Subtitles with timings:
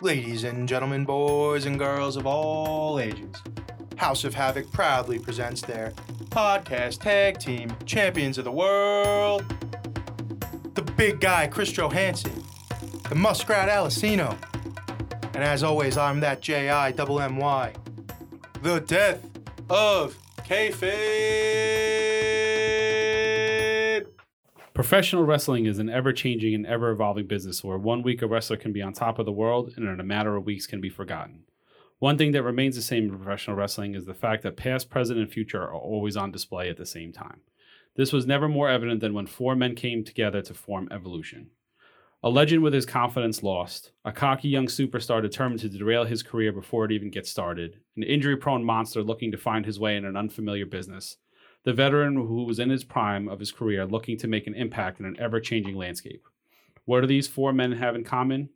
[0.00, 3.34] Ladies and gentlemen, boys and girls of all ages,
[3.96, 5.90] House of Havoc proudly presents their
[6.26, 9.42] podcast tag team champions of the world.
[10.74, 12.44] The big guy, Chris Johansson,
[13.08, 14.36] the muskrat Alicino,
[15.34, 17.72] and as always, I'm that J-I double M-Y,
[18.62, 19.28] the death
[19.68, 21.88] of kayfabe.
[24.78, 28.56] Professional wrestling is an ever changing and ever evolving business where one week a wrestler
[28.56, 30.88] can be on top of the world and in a matter of weeks can be
[30.88, 31.42] forgotten.
[31.98, 35.18] One thing that remains the same in professional wrestling is the fact that past, present,
[35.18, 37.40] and future are always on display at the same time.
[37.96, 41.50] This was never more evident than when four men came together to form Evolution.
[42.22, 46.52] A legend with his confidence lost, a cocky young superstar determined to derail his career
[46.52, 50.04] before it even gets started, an injury prone monster looking to find his way in
[50.04, 51.16] an unfamiliar business,
[51.68, 55.00] the veteran who was in his prime of his career looking to make an impact
[55.00, 56.24] in an ever changing landscape.
[56.86, 58.48] What do these four men have in common?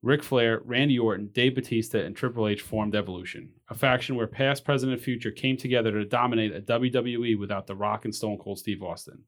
[0.00, 4.64] Ric Flair, Randy Orton, Dave Batista, and Triple H formed Evolution, a faction where past,
[4.64, 8.58] present, and future came together to dominate a WWE without The Rock and Stone Cold
[8.58, 9.24] Steve Austin.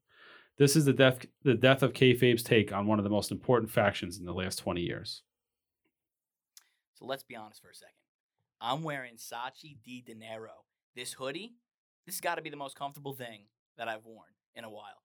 [0.57, 3.69] This is the death, the death of kayfabe's take on one of the most important
[3.69, 5.21] factions in the last 20 years.
[6.95, 7.93] So let's be honest for a second.
[8.59, 10.63] I'm wearing Sachi Di Dinero.
[10.95, 11.53] This hoodie,
[12.09, 13.43] this has got to be the most comfortable thing
[13.77, 15.03] that I've worn in a while.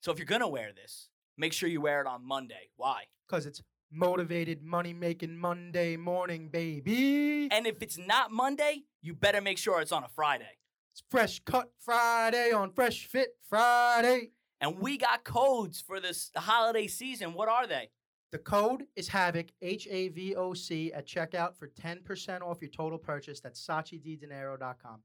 [0.00, 2.70] So if you're going to wear this, make sure you wear it on Monday.
[2.76, 3.06] Why?
[3.26, 7.48] Because it's motivated money making Monday morning, baby.
[7.50, 10.58] And if it's not Monday, you better make sure it's on a Friday.
[10.92, 14.30] It's Fresh Cut Friday on Fresh Fit Friday.
[14.60, 17.34] And we got codes for this the holiday season.
[17.34, 17.90] What are they?
[18.30, 22.70] The code is Havoc, H A V O C, at checkout for 10% off your
[22.70, 23.40] total purchase.
[23.40, 25.00] That's SachiDiDinero.com.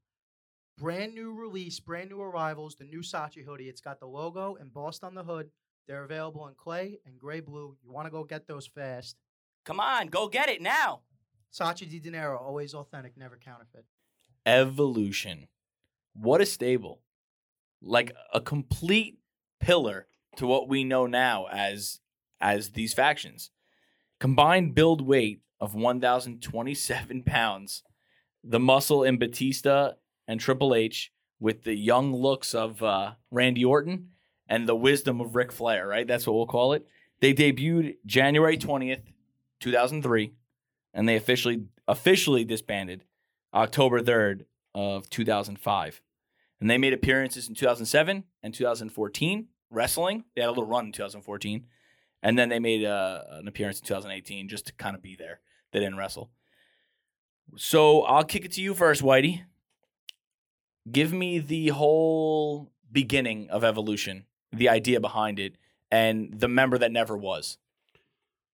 [0.82, 3.70] Brand new release, brand new arrivals, the new Sachi hoodie.
[3.70, 5.52] It's got the logo embossed on the hood.
[5.88, 7.78] They're available in clay and gray blue.
[7.84, 9.16] You want to go get those fast.
[9.64, 11.02] Come on, go get it now.
[11.54, 13.86] Sachi Di Dinero, always authentic, never counterfeit.
[14.44, 15.50] Evolution.
[16.16, 17.02] What a stable.
[17.80, 18.18] Like mm.
[18.34, 19.20] a complete
[19.60, 22.00] pillar to what we know now as
[22.40, 23.52] as these factions.
[24.20, 27.84] Combined build weight of 1,027 pounds.
[28.44, 29.92] The muscle in Batista
[30.32, 31.12] and Triple H
[31.42, 34.12] with the young looks of uh, Randy Orton
[34.48, 36.08] and the wisdom of Ric Flair, right?
[36.08, 36.88] That's what we'll call it.
[37.20, 39.04] They debuted January 20th,
[39.60, 40.32] 2003,
[40.94, 43.04] and they officially officially disbanded
[43.54, 46.02] October 3rd of 2005.
[46.62, 50.24] And they made appearances in 2007 and 2014 wrestling.
[50.34, 51.66] They had a little run in 2014.
[52.24, 55.42] And then they made uh, an appearance in 2018 just to kind of be there.
[55.74, 56.30] They didn't wrestle.
[57.58, 59.42] So I'll kick it to you first, Whitey.
[60.90, 65.56] Give me the whole beginning of evolution, the idea behind it,
[65.92, 67.58] and the member that never was.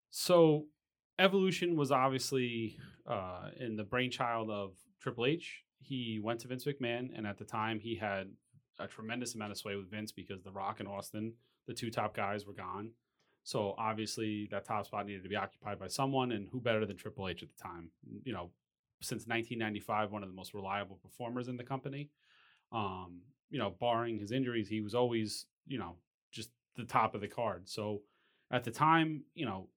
[0.09, 0.65] So,
[1.19, 2.77] Evolution was obviously
[3.07, 5.63] uh, in the brainchild of Triple H.
[5.79, 8.29] He went to Vince McMahon, and at the time, he had
[8.79, 11.33] a tremendous amount of sway with Vince because The Rock and Austin,
[11.65, 12.91] the two top guys, were gone.
[13.43, 16.97] So obviously, that top spot needed to be occupied by someone, and who better than
[16.97, 17.89] Triple H at the time?
[18.23, 18.51] You know,
[19.01, 22.09] since 1995, one of the most reliable performers in the company.
[22.71, 25.95] Um, you know, barring his injuries, he was always, you know,
[26.31, 27.69] just the top of the card.
[27.69, 28.01] So
[28.51, 29.69] at the time, you know,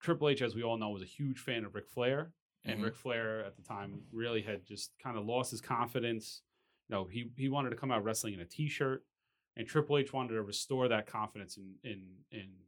[0.00, 2.32] Triple H, as we all know, was a huge fan of Ric Flair,
[2.64, 2.84] and Mhm.
[2.84, 6.42] Ric Flair at the time really had just kind of lost his confidence.
[6.88, 9.04] You know, he he wanted to come out wrestling in a t-shirt,
[9.56, 12.66] and Triple H wanted to restore that confidence in in in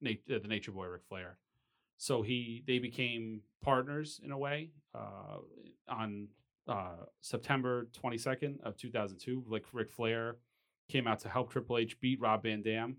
[0.00, 1.38] nat- uh, the Nature Boy Ric Flair.
[2.00, 5.36] So he they became partners in a way uh,
[5.86, 6.28] on
[6.66, 9.44] uh, September 22nd of 2002.
[9.46, 10.36] Like Ric Flair
[10.88, 12.96] came out to help Triple H beat Rob Van Dam.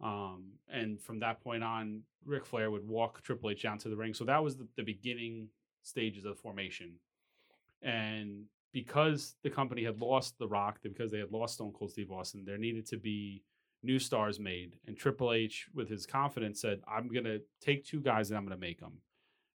[0.00, 3.96] Um, and from that point on, Ric Flair would walk Triple H down to the
[3.96, 4.14] ring.
[4.14, 5.48] So that was the, the beginning
[5.82, 6.92] stages of formation.
[7.82, 12.12] And because the company had lost The Rock, because they had lost Stone Cold Steve
[12.12, 13.42] Austin, there needed to be
[13.82, 14.76] new stars made.
[14.86, 18.44] And Triple H, with his confidence, said, I'm going to take two guys and I'm
[18.46, 18.98] going to make them.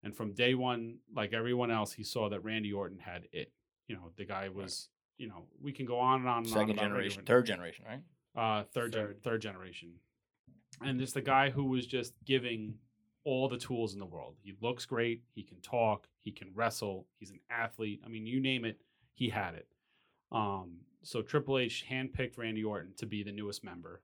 [0.03, 3.53] And from day one, like everyone else, he saw that Randy Orton had it.
[3.89, 6.53] You know, the guy was, you know, we can go on and on and on.
[6.53, 8.01] Second about generation, third generation, right?
[8.36, 9.22] Uh, third, gen- Third.
[9.22, 9.92] third generation,
[10.83, 12.74] and just the guy who was just giving
[13.24, 14.36] all the tools in the world.
[14.42, 15.22] He looks great.
[15.34, 16.06] He can talk.
[16.21, 17.06] He can wrestle.
[17.18, 18.01] He's an athlete.
[18.04, 18.78] I mean, you name it,
[19.15, 19.66] he had it.
[20.30, 24.03] Um, so Triple H handpicked Randy Orton to be the newest member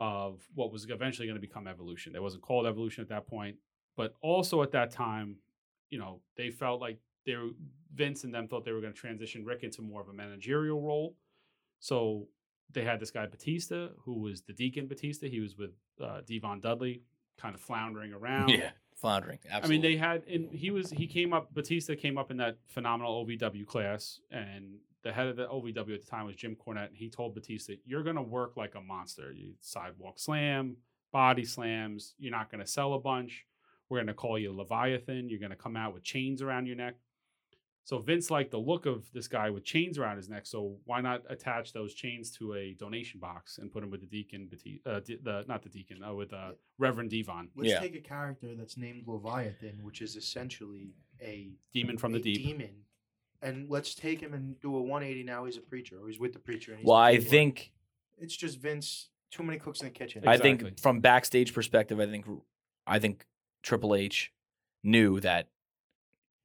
[0.00, 2.16] of what was eventually going to become Evolution.
[2.16, 3.56] It wasn't called Evolution at that point,
[3.96, 5.36] but also at that time,
[5.90, 7.50] you know, they felt like they were,
[7.94, 10.80] Vince and them thought they were going to transition Rick into more of a managerial
[10.80, 11.16] role.
[11.80, 12.28] So
[12.72, 15.28] they had this guy Batista, who was the Deacon Batista.
[15.28, 17.02] He was with uh, D-Von Dudley,
[17.38, 18.48] kind of floundering around.
[18.48, 19.38] Yeah, floundering.
[19.52, 22.56] I mean, they had, and he was, he came up, Batista came up in that
[22.64, 26.88] phenomenal OVW class, and the head of the OVW at the time was Jim Cornette.
[26.88, 29.32] And he told Batista, "You're going to work like a monster.
[29.32, 30.76] You sidewalk slam,
[31.12, 32.14] body slams.
[32.18, 33.46] You're not going to sell a bunch.
[33.88, 35.28] We're going to call you Leviathan.
[35.28, 36.94] You're going to come out with chains around your neck."
[37.84, 40.46] So Vince liked the look of this guy with chains around his neck.
[40.46, 44.06] So why not attach those chains to a donation box and put him with the
[44.06, 47.80] deacon, Bati- uh, the not the deacon, uh, with uh, Reverend D-Von, Let's Yeah.
[47.80, 52.36] take a character that's named Leviathan, which is essentially a demon from the deep.
[52.44, 52.84] demon,
[53.42, 55.22] and let's take him and do a 180.
[55.24, 56.72] Now he's a preacher, or he's with the preacher.
[56.72, 57.30] And he's well, I preacher.
[57.30, 57.72] think
[58.18, 59.08] it's just Vince.
[59.30, 60.24] Too many cooks in the kitchen.
[60.26, 62.26] I think from backstage perspective, I think
[62.86, 63.26] I think
[63.62, 64.32] Triple H
[64.82, 65.48] knew that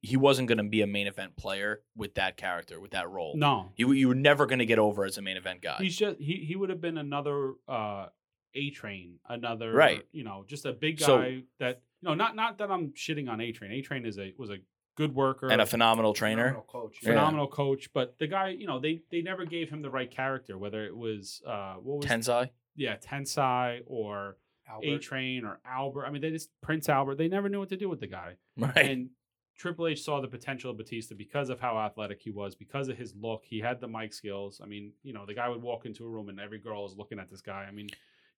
[0.02, 3.34] he wasn't going to be a main event player with that character, with that role.
[3.36, 5.78] No, You you were never going to get over as a main event guy.
[5.80, 8.06] he's just he he would have been another uh
[8.54, 10.06] A Train, another Right.
[10.12, 12.14] You know, just a big guy So- that you know.
[12.14, 13.72] Not not that I'm shitting on A Train.
[13.72, 14.58] A Train is a was a
[14.96, 16.48] good worker and a phenomenal trainer.
[16.48, 16.98] Phenomenal coach.
[17.02, 17.10] Yeah.
[17.10, 20.58] phenomenal coach, but the guy, you know, they they never gave him the right character.
[20.58, 22.50] Whether it was uh what was Tensai.
[22.74, 24.36] yeah Tensai or
[24.82, 26.06] A Train or Albert.
[26.06, 27.16] I mean, they just Prince Albert.
[27.18, 28.34] They never knew what to do with the guy.
[28.58, 28.76] Right.
[28.76, 29.10] And
[29.58, 32.98] Triple H saw the potential of Batista because of how athletic he was, because of
[32.98, 33.44] his look.
[33.46, 34.60] He had the mic skills.
[34.62, 36.94] I mean, you know, the guy would walk into a room and every girl is
[36.96, 37.64] looking at this guy.
[37.66, 37.88] I mean,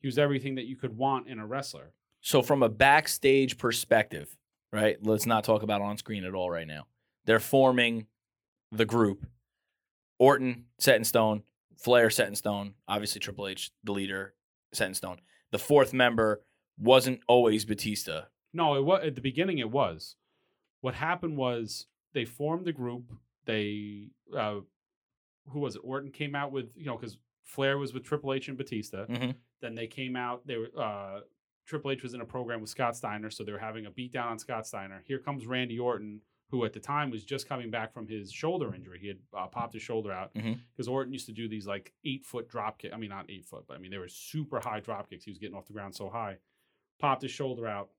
[0.01, 1.93] he was everything that you could want in a wrestler.
[2.21, 4.37] So from a backstage perspective,
[4.73, 4.97] right?
[5.03, 6.87] Let's not talk about on screen at all right now.
[7.25, 8.07] They're forming
[8.73, 9.27] the group.
[10.19, 11.43] Orton set in stone,
[11.77, 14.35] Flair set in stone, obviously Triple H the leader
[14.73, 15.19] set in stone.
[15.53, 16.43] The fourth member
[16.79, 18.23] wasn't always Batista.
[18.53, 19.59] No, it was at the beginning.
[19.59, 20.17] It was.
[20.81, 23.13] What happened was they formed the group.
[23.45, 24.61] They, uh,
[25.51, 25.81] who was it?
[25.85, 29.07] Orton came out with you know because Flair was with Triple H and Batista.
[29.07, 29.37] Mhm.
[29.61, 30.47] Then they came out.
[30.47, 31.21] They were uh,
[31.69, 34.27] Triple H was in a program with Scott Steiner, so they were having a beatdown
[34.27, 35.03] on Scott Steiner.
[35.07, 38.75] Here comes Randy Orton, who at the time was just coming back from his shoulder
[38.75, 38.99] injury.
[38.99, 42.25] He had uh, popped his shoulder out because Orton used to do these like eight
[42.25, 42.93] foot drop kick.
[42.95, 45.25] I mean, not eight foot, but I mean they were super high drop kicks.
[45.25, 46.39] He was getting off the ground so high.
[46.99, 47.91] Popped his shoulder out,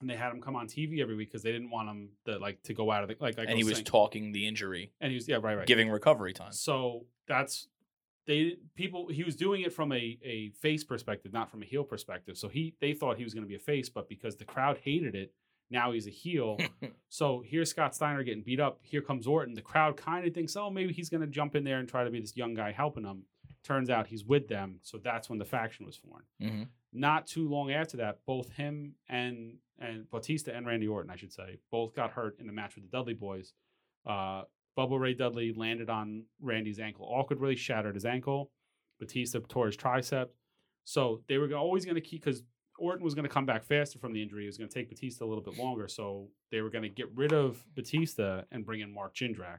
[0.00, 2.38] and they had him come on TV every week because they didn't want him to
[2.38, 3.36] like to go out of the like.
[3.36, 3.84] like and he was saying.
[3.84, 6.52] talking the injury, and he was yeah right right giving recovery time.
[6.52, 7.68] so that's
[8.28, 11.82] they people he was doing it from a a face perspective, not from a heel
[11.82, 12.36] perspective.
[12.36, 14.78] So he they thought he was going to be a face, but because the crowd
[14.84, 15.32] hated it,
[15.70, 16.58] now he's a heel.
[17.08, 18.78] so here's Scott Steiner getting beat up.
[18.82, 19.54] Here comes Orton.
[19.54, 22.04] The crowd kind of thinks, oh, maybe he's going to jump in there and try
[22.04, 23.24] to be this young guy helping them.
[23.64, 24.78] Turns out he's with them.
[24.82, 26.24] So that's when the faction was formed.
[26.40, 31.16] hmm Not too long after that, both him and and Batista and Randy Orton, I
[31.16, 33.52] should say, both got hurt in the match with the Dudley Boyz.
[34.04, 34.42] Uh,
[34.78, 38.52] Bubba Ray Dudley landed on Randy's ankle awkwardly, shattered his ankle.
[39.00, 40.28] Batista tore his tricep.
[40.84, 42.42] So they were always going to keep because
[42.78, 44.44] Orton was going to come back faster from the injury.
[44.44, 45.88] It was going to take Batista a little bit longer.
[45.88, 49.58] So they were going to get rid of Batista and bring in Mark Jindrak.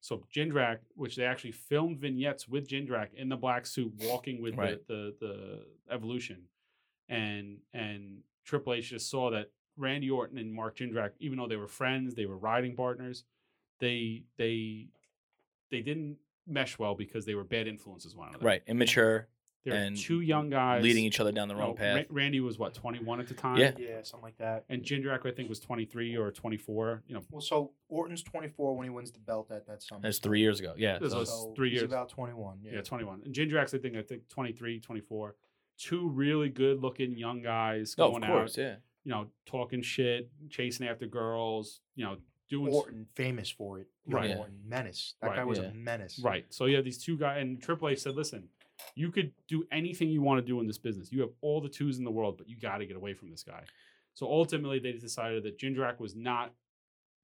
[0.00, 4.54] So Jindrak, which they actually filmed vignettes with Jindrak in the black suit walking with
[4.56, 4.78] Right.
[4.86, 6.42] the, the the evolution,
[7.08, 11.56] and and Triple H just saw that Randy Orton and Mark Jindrak, even though they
[11.56, 13.24] were friends, they were riding partners,
[13.80, 14.88] they they
[15.70, 16.16] they didn't
[16.46, 18.44] mesh well because they were bad influences on one another.
[18.44, 19.28] Right, immature,
[19.64, 21.96] they were and two young guys leading each other down the you wrong know, path.
[21.96, 23.56] Ra- Randy was what twenty one at the time.
[23.56, 23.72] Yeah.
[23.78, 24.64] Yeah, something like that.
[24.68, 27.02] and Jindrak I think was twenty three or twenty four.
[27.06, 30.00] You know, Well, so Orton's 24 when he wins the belt at that summer.
[30.02, 30.74] That's three years ago.
[30.76, 31.90] Yeah, This so- was So three he's years.
[31.90, 32.58] about 21.
[32.62, 32.72] Yeah.
[32.74, 33.22] Yeah, 21.
[33.24, 35.36] And Jindrak's, I think, I think 23, 24.
[35.78, 38.74] Two really good looking young guys oh, going of course, out, yeah.
[39.04, 42.16] you know, talking shit, chasing after girls, you know,
[42.48, 42.68] doing.
[42.68, 43.88] s- Orton, famous for it.
[44.06, 44.30] Young Right.
[44.30, 44.36] Yeah.
[44.38, 45.14] Orton, menace.
[45.20, 45.36] That Right.
[45.36, 45.64] guy was Yeah.
[45.66, 46.18] a menace.
[46.18, 46.44] Right.
[46.52, 48.48] So you have these two guys, and Triple H said, listen,
[48.94, 51.10] you could do anything you want to do in this business.
[51.12, 53.30] You have all the twos in the world, but you got to get away from
[53.30, 53.64] this guy.
[54.14, 56.54] So ultimately, they decided that Jindrak was not.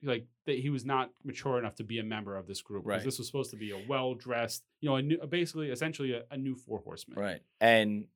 [0.02, 2.84] Like that, he was not mature enough to be a member of this group.
[2.84, 3.04] 'cause Right.
[3.04, 6.38] This was supposed to be a well-dressed, you know, a new, basically, essentially, a, a
[6.38, 7.18] new four horsemen.
[7.18, 7.42] Right.
[7.60, 8.08] And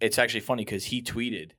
[0.00, 1.52] it's actually funny because he tweeted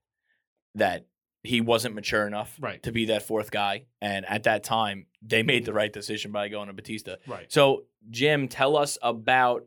[0.76, 1.08] that
[1.44, 2.82] he wasn't mature enough Right.
[2.84, 3.86] to be that fourth guy.
[4.02, 7.16] And at that time, they made the right decision by going to Batista.
[7.28, 7.52] Right.
[7.52, 9.66] So, Jim, tell us about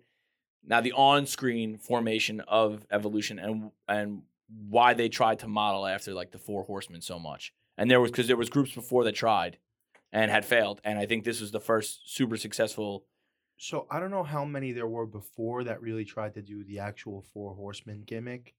[0.66, 4.22] now the on-screen formation of Evolution and and
[4.68, 7.52] why they tried to model after like the Four Horsemen so much.
[7.76, 9.58] And there was because there was groups before that tried
[10.12, 13.04] and had failed, and I think this was the first super successful.
[13.56, 16.78] So I don't know how many there were before that really tried to do the
[16.78, 18.54] actual Four Horsemen gimmick,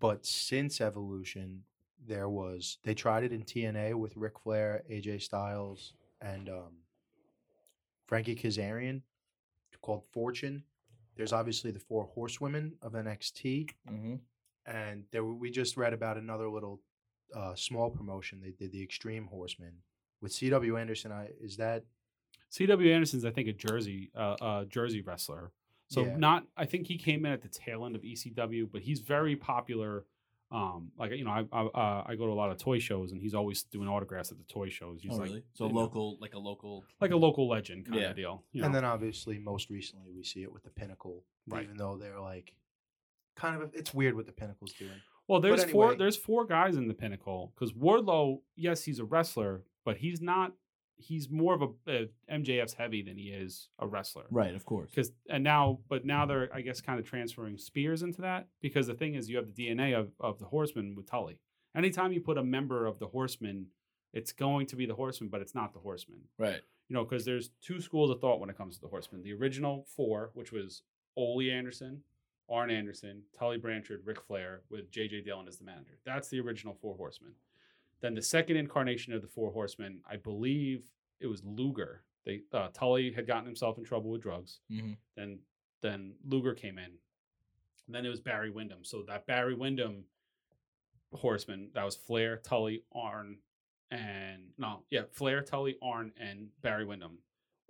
[0.00, 1.64] but since Evolution,
[2.06, 6.72] there was they tried it in TNA with Ric Flair, AJ Styles, and um,
[8.06, 9.02] Frankie Kazarian,
[9.82, 10.62] called Fortune.
[11.16, 14.14] There's obviously the Four Horsewomen of NXT, Mm-hmm.
[14.66, 16.80] and there we just read about another little
[17.34, 18.40] uh, small promotion.
[18.42, 19.72] They did the Extreme Horsemen
[20.20, 20.76] with C.W.
[20.76, 21.12] Anderson.
[21.12, 21.84] I is that
[22.50, 22.92] C.W.
[22.92, 25.50] Anderson's, I think, a Jersey, uh, uh, Jersey wrestler.
[25.88, 26.16] So Yeah.
[26.16, 29.36] not, I think he came in at the tail end of ECW, but he's very
[29.36, 30.04] popular.
[30.50, 33.12] Um, like you know, I I, uh, I go to a lot of toy shows,
[33.12, 35.00] and he's always doing autographs at the toy shows.
[35.02, 35.42] He's Oh, like, really?
[35.52, 36.84] So you know, local, like a local.
[37.00, 38.10] like a local legend kind Yeah.
[38.10, 38.44] of deal.
[38.52, 41.64] You and then obviously most recently we see it with the Pinnacle, Right.
[41.64, 42.54] even though they're like
[43.36, 45.00] kind of it's weird what the Pinnacle's doing.
[45.28, 45.94] Well, there's four.
[45.94, 50.54] There's four guys in the pinnacle because Wardlow, yes, he's a wrestler, but he's not.
[51.00, 54.24] He's more of a, uh, a MJF's heavy than he is a wrestler.
[54.30, 54.90] Right, of course.
[54.90, 58.86] Because and now, but now they're I guess kind of transferring Spears into that because
[58.88, 61.38] the thing is you have the DNA of of the Horseman with Tully.
[61.76, 63.66] Anytime you put a member of the Horseman,
[64.12, 66.20] it's going to be the Horseman, but it's not the Horseman.
[66.38, 66.60] Right.
[66.88, 69.22] You know, because there's two schools of thought when it comes to the Horsemen.
[69.22, 70.82] The original four, which was
[71.16, 72.02] Ole Anderson,
[72.50, 75.22] Arn Anderson, Tully Blanchard, Ric Flair, with J.J.
[75.22, 75.98] Dillon as the manager.
[76.06, 77.32] That's the original four horsemen.
[78.00, 80.84] Then the second incarnation of the four horsemen, I believe
[81.20, 82.04] it was Luger.
[82.24, 84.60] They uh, Tully had gotten himself in trouble with drugs.
[84.70, 84.96] Mhm.
[85.16, 85.38] Then
[85.82, 86.90] then Luger came in.
[87.86, 88.84] And then it was Barry Windham.
[88.84, 90.04] So that Barry Windham
[91.14, 93.38] horseman, that was Flair, Tully, Arn,
[93.90, 97.18] and no, yeah, Flair, Tully, Arn, and Barry Windham,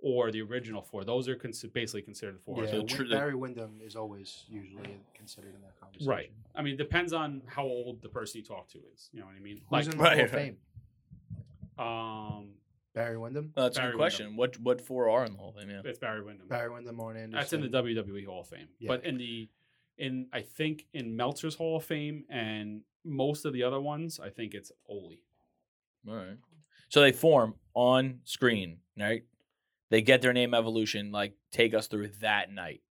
[0.01, 1.03] or the original four.
[1.03, 2.63] Those are cons- basically considered the four.
[2.63, 2.71] Yeah.
[2.71, 6.09] So Win- tr- Barry Windham is always usually considered in that conversation.
[6.09, 6.31] Right.
[6.55, 9.09] I mean, it depends on how old the person you talk to is.
[9.11, 9.57] You know what I mean?
[9.57, 10.31] Who's Like, in the Right, Hall of.
[10.31, 10.57] Fame?
[11.77, 12.49] um,
[12.93, 13.53] Barry Windham.
[13.55, 14.17] Oh, that's a Barry good Windham.
[14.17, 14.35] question.
[14.35, 15.69] What what four are in the whole thing?
[15.69, 15.81] Yeah.
[15.85, 16.47] it's Barry Windham.
[16.47, 17.31] Barry Windham, Arn Anderson.
[17.31, 18.67] That's in the WWE Hall of Fame.
[18.79, 18.87] Yeah.
[18.87, 19.49] But in the,
[19.97, 24.29] in I think in Meltzer's Hall of Fame and most of the other ones, I
[24.29, 25.15] think it's Ole.
[26.07, 26.37] All right.
[26.89, 29.23] So they form on screen, right?
[29.89, 31.11] They get their name evolution.
[31.11, 32.81] Like, take us through that night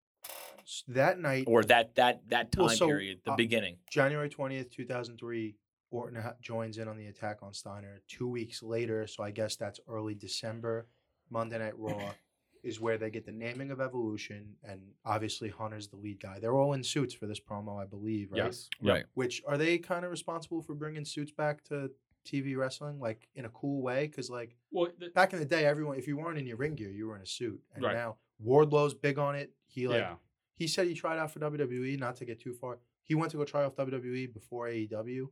[0.88, 3.76] that night, or that that that time Well, so, period, the uh, beginning.
[3.90, 5.56] January twentieth, two thousand three.
[5.90, 8.02] Orton ha- joins in on the attack on Steiner.
[8.08, 10.86] Two weeks later, so I guess that's early December.
[11.30, 12.10] Monday Night Raw
[12.62, 16.40] is where they get the naming of Evolution, and obviously Hunter's the lead guy.
[16.40, 18.44] They're all in suits for this promo, I believe, right?
[18.44, 18.68] Yes.
[18.82, 19.04] Right.
[19.14, 21.90] Which are they kind of responsible for bringing suits back to
[22.28, 24.06] TV wrestling, like in a cool way?
[24.06, 26.74] Because like Well, the, back in the day, everyone if you weren't in your ring
[26.74, 27.94] gear, you were in a suit, and Right.
[27.94, 29.52] now Wardlow's big on it.
[29.66, 30.14] He like yeah.
[30.54, 32.78] he said he tried out for WWE, not to get too far.
[33.02, 35.28] He went to go try off WWE before AEW.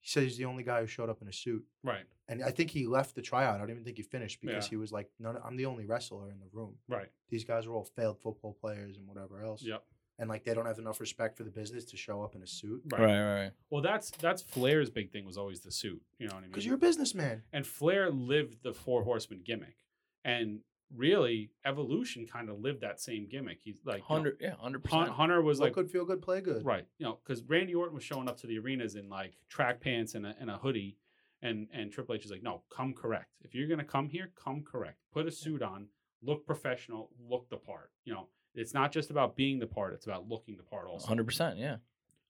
[0.00, 1.64] He said he's the only guy who showed up in a suit.
[1.84, 2.04] Right.
[2.26, 3.54] And I think he left the tryout.
[3.54, 4.70] I don't even think he finished because Yeah.
[4.70, 6.74] he was like, "No, I'm the only wrestler in the room.
[6.88, 7.08] Right.
[7.28, 9.62] These guys are all failed football players and whatever else.
[9.62, 9.84] Yep.
[10.22, 12.46] And like they don't have enough respect for the business to show up in a
[12.46, 12.80] suit.
[12.92, 13.00] Right.
[13.00, 13.20] Right.
[13.20, 13.42] Right.
[13.42, 13.50] right.
[13.70, 16.00] Well, that's that's Flair's big thing was always the suit.
[16.20, 16.50] You know what I mean?
[16.52, 17.42] Because you're a businessman.
[17.52, 19.78] and Flair lived the Four Horsemen gimmick,
[20.24, 20.60] and
[20.94, 23.58] really Evolution kind of lived that same gimmick.
[23.64, 24.54] He's like you know, Yeah.
[24.60, 25.08] Hundred percent.
[25.08, 26.64] Hunter was Look like good, feel good, play good.
[26.64, 29.80] right, you know, because Randy Orton was showing up to the arenas in like track
[29.80, 30.98] pants and a, and a hoodie,
[31.40, 33.30] and and Triple H is like, no, come correct.
[33.40, 34.98] If you're gonna come here, come correct.
[35.12, 35.88] Put a suit on,
[36.22, 37.90] look professional, look the part.
[38.04, 41.06] You know, it's not just about being the part; it's about looking the part also.
[41.06, 41.58] Hundred percent.
[41.58, 41.76] Yeah.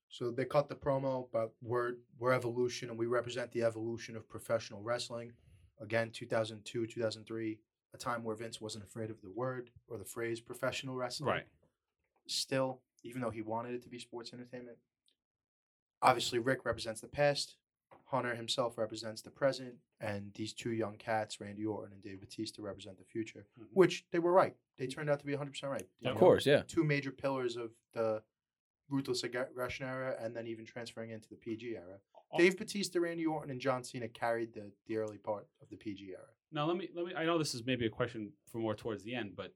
[0.09, 4.29] So they cut the promo, but we're we're evolution and we represent the evolution of
[4.29, 5.33] professional wrestling.
[5.81, 7.59] Again, 2002, 2003,
[7.93, 11.29] a time where Vince wasn't afraid of the word or the phrase professional wrestling.
[11.29, 11.47] Right.
[12.27, 14.77] Still, even though he wanted it to be sports entertainment,
[16.01, 17.55] obviously Rick represents the past.
[18.13, 22.61] Hunter himself represents the present, and these two young cats, Randy Orton and Dave Batista,
[22.61, 23.47] represent the future.
[23.59, 23.65] Mhm.
[23.73, 24.55] Which they were right.
[24.77, 25.87] They turned out to be 100% right.
[25.99, 26.45] You Of Of know, course.
[26.45, 26.61] Yeah.
[26.67, 28.23] two major pillars of the
[28.87, 31.99] ruthless aggression era and then even transferring into the PG era.
[32.31, 32.37] Oh.
[32.37, 36.11] Dave Batista, Randy Orton, and John Cena carried the, the early part of the PG
[36.11, 36.29] era.
[36.51, 37.15] Now let me let me.
[37.15, 39.55] I know this is maybe a question for more towards the end, but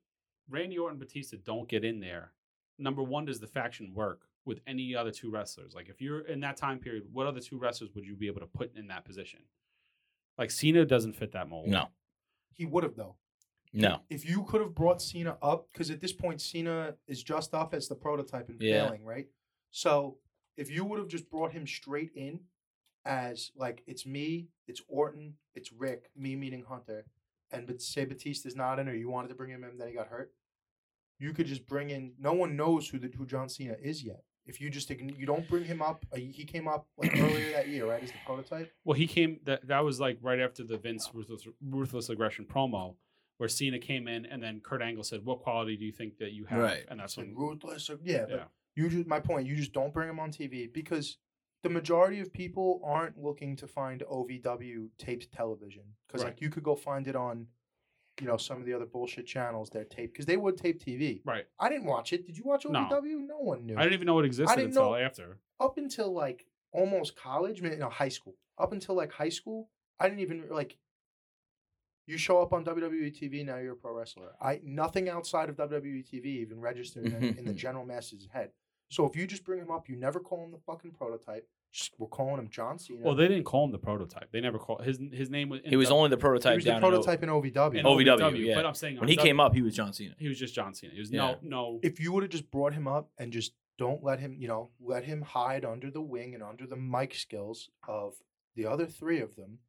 [0.50, 2.34] Randy Orton, Batista don't get in there.
[2.80, 5.76] Number one, does the faction work with any other two wrestlers?
[5.76, 8.40] Like if you're in that time period, what other two wrestlers would you be able
[8.40, 9.42] to put in that position?
[10.38, 11.68] Like Cena doesn't fit that mold.
[11.68, 11.90] No.
[12.54, 13.16] He would have though.
[13.74, 14.00] No.
[14.10, 17.74] If you could have brought Cena up, because at this point Cena is just up
[17.76, 18.86] as the prototype and Yeah.
[18.86, 19.28] failing, right?
[19.70, 20.18] So
[20.56, 22.40] if you would have just brought him straight in
[23.06, 27.06] as like it's me, it's Orton, it's Rick, me meaning Hunter,
[27.52, 29.94] and but say Batista's not in, or you wanted to bring him in, then he
[29.94, 30.34] got hurt.
[31.20, 32.14] You could just bring in.
[32.20, 34.24] No one knows who the who John Cena is yet.
[34.48, 37.52] If you just ign- you don't bring him up, uh, he came up like earlier
[37.52, 38.72] that year, right, as the prototype.
[38.86, 39.40] Well, he came.
[39.46, 42.96] That that was like right after the Vince ruthless, ruthless aggression promo,
[43.38, 46.32] where Cena came in, and then Kurt Angle said, "What quality do you think that
[46.32, 46.86] you have?" Right.
[46.90, 47.36] And that's Like when.
[47.36, 47.90] ruthless.
[47.90, 48.44] Or, yeah, but Yeah.
[48.76, 49.48] you just my point.
[49.48, 51.18] You just don't bring him on TV because
[51.64, 56.30] the majority of people aren't looking to find OVW taped television because Right.
[56.30, 57.48] like you could go find it on,
[58.22, 61.22] you know, some of the other bullshit channels they're taped because they would tape TV.
[61.26, 61.46] Right.
[61.60, 62.26] I didn't watch it.
[62.26, 62.80] Did you watch No.
[62.80, 63.28] OVW?
[63.28, 63.76] No, one knew.
[63.78, 65.38] I didn't even know it existed didn't until know- after.
[65.60, 68.36] Up until like almost college, man, no, high school.
[68.58, 69.70] Up until like high school,
[70.00, 70.78] I didn't even like.
[72.06, 74.32] You show up on WWE TV now, you're a pro wrestler.
[74.42, 78.52] I nothing outside of WWE TV even registered in, in the general masses head.
[78.90, 81.46] So if you just bring him up, you never call him the fucking prototype.
[81.74, 83.02] Just we're calling him John Cena.
[83.04, 84.32] Well, they didn't call him the prototype.
[84.32, 85.60] They never called his his name was.
[85.66, 86.60] He was only the prototype.
[86.60, 87.80] he prototype was the down in O- prototype in OVW.
[87.80, 87.86] in
[88.36, 88.56] OVW, yeah.
[88.56, 90.16] But I'm saying when he W- came up, he was John Cena.
[90.18, 90.94] he was just John Cena.
[90.94, 91.20] He was Yeah.
[91.20, 91.80] no no.
[91.84, 94.72] if you would have just brought him up and just don't let him, you know,
[94.80, 98.16] let him hide under the wing and under the mic skills of
[98.56, 99.60] the other three of them,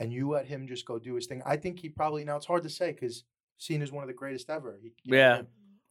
[0.00, 2.46] and you let him just go do his thing, I think he probably now it's
[2.46, 3.22] hard to say because
[3.58, 4.76] Cena's one of the greatest ever.
[4.82, 5.42] He, you know, Yeah,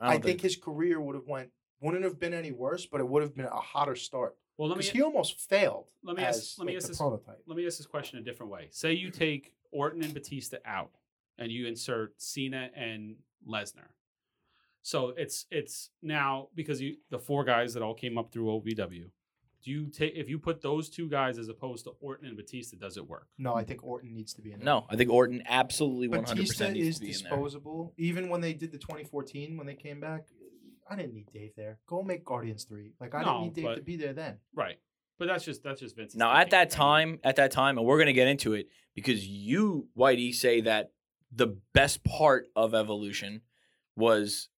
[0.01, 3.07] I, don't think his career would have went wouldn't have been any worse, but it
[3.07, 5.85] would have been a hotter start well, let me because he almost failed.
[6.03, 7.41] let me as, ask- let me like, ask this- prototype.
[7.47, 8.67] let me ask this question a different way.
[8.71, 10.91] Say you take Orton and Batista out,
[11.37, 13.15] and you insert Cena and
[13.47, 13.89] Lesnar.
[14.81, 19.05] So it's it's now because you the four guys that all came up through OVW.
[19.63, 22.75] Do you take if you put those two guys as opposed to Orton and Batista?
[22.75, 23.27] Does it work?
[23.37, 24.59] No, I think Orton needs to be in.
[24.59, 24.65] there.
[24.65, 27.29] No, I think Orton absolutely one hundred Batista percent needs is to be in there.
[27.31, 27.93] disposable.
[27.97, 30.25] Even when they did the 2014, when they came back,
[30.89, 31.79] I didn't need Dave there.
[31.87, 32.93] Go make Guardians three.
[32.99, 34.37] Like I No, didn't need Dave but- to be there then.
[34.53, 34.79] Right.
[35.19, 36.15] But that's just that's just Vince.
[36.15, 38.67] Now, at that I mean, time, at that time, and we're gonna get into it
[38.95, 40.91] because you, Whitey, say that
[41.31, 43.41] the best part of Evolution
[43.95, 44.49] was,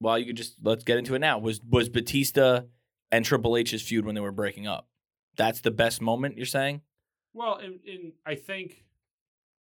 [0.00, 1.38] well, you could just let's get into it now.
[1.38, 2.62] Was was Batista
[3.12, 4.88] and Triple H's feud when they were breaking up?
[5.36, 6.36] That's the best moment.
[6.36, 6.82] You're saying,
[7.32, 8.84] Well, in, in I think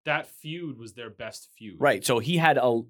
[0.05, 1.79] that feud was their best feud.
[1.79, 2.03] right?
[2.03, 2.81] So he had a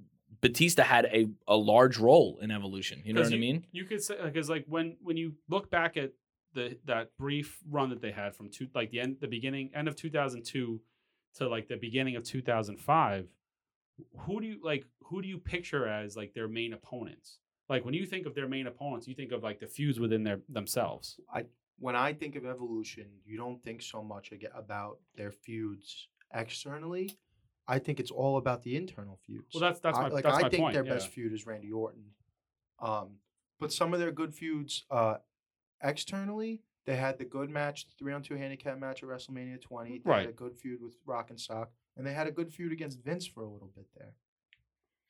[0.42, 3.02] Batista had a a large role in Evolution.
[3.06, 3.66] You know what I mean?
[3.72, 6.12] You could say because like when when you look back at
[6.54, 9.88] the that brief run that they had from two like the end the beginning end
[9.88, 10.82] of 2002
[11.36, 13.28] to like the beginning of 2005
[14.20, 17.96] who do you like who do you picture as like their main opponents like when
[17.96, 21.20] you think of their main opponents you think of like the feuds within their themselves
[21.34, 21.46] I
[21.80, 27.10] When I think of evolution, you don't think so much about their feuds externally.
[27.68, 29.54] I think it's all about the internal feuds.
[29.54, 30.94] well that's that's I, my like that's I my think point their yeah.
[30.94, 32.04] best feud is Randy Orton.
[32.80, 33.18] Um,
[33.60, 35.16] but some of their good feuds, uh,
[35.82, 40.00] externally, they had the good match, the three on two handicap match at WrestleMania 20.
[40.00, 40.20] They Right.
[40.22, 43.00] had a good feud with Rock and Sock, and they had a good feud against
[43.00, 44.14] Vince for a little bit there.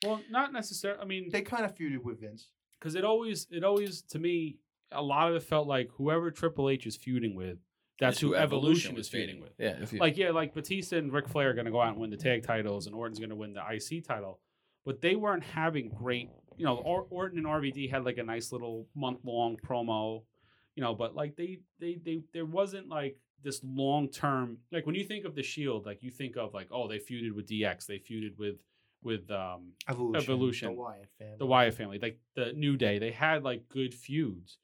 [0.05, 2.49] well not necessarily i mean They kind of feuded with Vince.
[2.77, 4.57] because it always it always to me
[4.91, 7.57] a lot of it felt like whoever Triple H is feuding with
[7.99, 11.11] that's Is who Evolution is feuding with Yeah, if you, like yeah, like Batista and
[11.11, 13.29] Ric Flair are going to go out and win the tag titles, and Orton's going
[13.29, 14.39] to win the IC title,
[14.85, 16.29] but they weren't having great.
[16.57, 20.23] You know, or- Orton and RVD had like a nice little month long promo,
[20.75, 24.57] you know, but like they they they there wasn't like this long term.
[24.71, 27.33] Like when you think of the Shield, like you think of like oh they feuded
[27.33, 28.55] with DX, they feuded with
[29.03, 30.21] with um Evolution.
[30.23, 30.67] Evolution.
[30.69, 31.35] The Wyatt family.
[31.39, 34.57] the Wyatt family, like the New Day, they had like good feuds.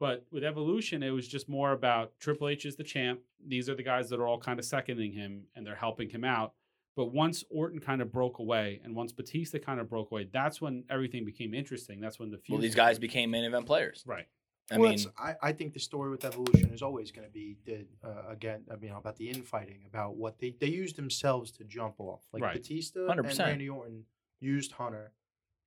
[0.00, 3.20] But with Evolution, it was just more about Triple H is the champ.
[3.46, 6.24] These are the guys that are all kind of seconding him and they're helping him
[6.24, 6.52] out.
[6.96, 10.60] But once Orton kind of broke away and once Batista kind of broke away, that's
[10.60, 12.00] when everything became interesting.
[12.00, 14.02] That's when the feuds well, these guys became main event players.
[14.06, 14.26] right.
[14.70, 17.58] I well, mean, I, I think the story with evolution is always going to be
[17.66, 21.64] the uh, again, I mean, about the infighting, about what they they used themselves to
[21.64, 22.22] jump off.
[22.32, 22.54] Like Right.
[22.54, 23.28] Batista 100%.
[23.28, 24.04] and Randy Orton
[24.40, 25.12] used Hunter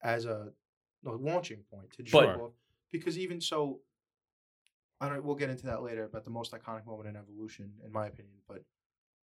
[0.01, 0.47] as a,
[1.05, 2.51] a launching point to But- jump off.
[2.91, 3.81] Because even so,
[4.99, 5.23] I don't.
[5.23, 8.35] We'll get into that later about the most iconic moment in evolution, in my opinion.
[8.47, 8.63] But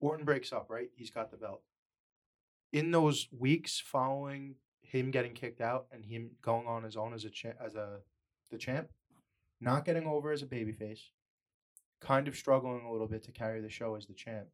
[0.01, 0.89] Orton breaks up, right?
[0.95, 1.63] He's got the belt.
[2.73, 7.25] In those weeks following him getting kicked out and him going on his own as
[7.25, 8.01] a cha- as a
[8.51, 8.89] the champ,
[9.61, 11.01] not getting over as a babyface,
[12.01, 14.47] kind of struggling a little bit to carry the show as the champ,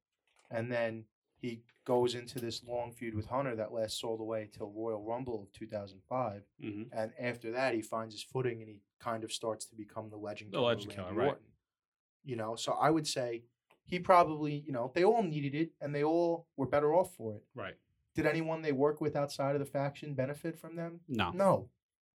[0.51, 1.05] and then
[1.37, 5.03] he goes into this long feud with Hunter that lasts all the way till Royal
[5.03, 9.33] Rumble of 2005, hmm and after that he finds his footing and he kind of
[9.33, 10.53] starts to become the legend.
[10.53, 11.29] The legend killer, right.
[11.29, 11.45] Orton.
[12.25, 13.45] You know, so I would say
[13.85, 17.35] he probably, you know, they all needed it and they all were better off for
[17.35, 17.43] it.
[17.55, 17.75] Right.
[18.15, 21.01] Did anyone they work with outside of the faction benefit from them?
[21.09, 21.31] No.
[21.31, 21.69] No,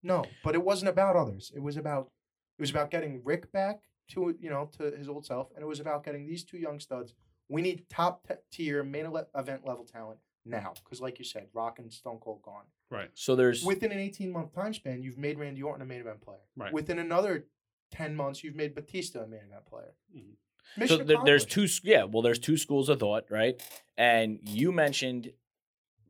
[0.03, 0.25] no.
[0.43, 1.51] But it wasn't about others.
[1.55, 2.11] It was about
[2.57, 5.67] it was about getting Rick back to you know to his old self, and it
[5.67, 7.13] was about getting these two young studs.
[7.49, 11.47] We need top t- tier main ele- event level talent now, because like you said,
[11.53, 12.63] Rock and Stone Cold gone.
[12.91, 13.09] Right.
[13.13, 16.21] so there's Within an eighteen month time span, you've made Randy Orton a main event
[16.21, 16.39] player.
[16.55, 16.71] Right.
[16.71, 17.45] Within another
[17.91, 19.93] ten months, you've made Batista a main event player.
[20.15, 20.35] Mhm.
[20.77, 23.61] Mission so there, there's two yeah well there's two schools of thought right
[23.97, 25.31] and you mentioned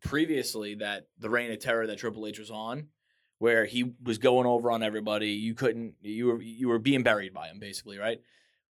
[0.01, 2.87] previously that the reign of terror that triple h was on
[3.39, 7.33] where he was going over on everybody you couldn't you were you were being buried
[7.33, 8.21] by him basically right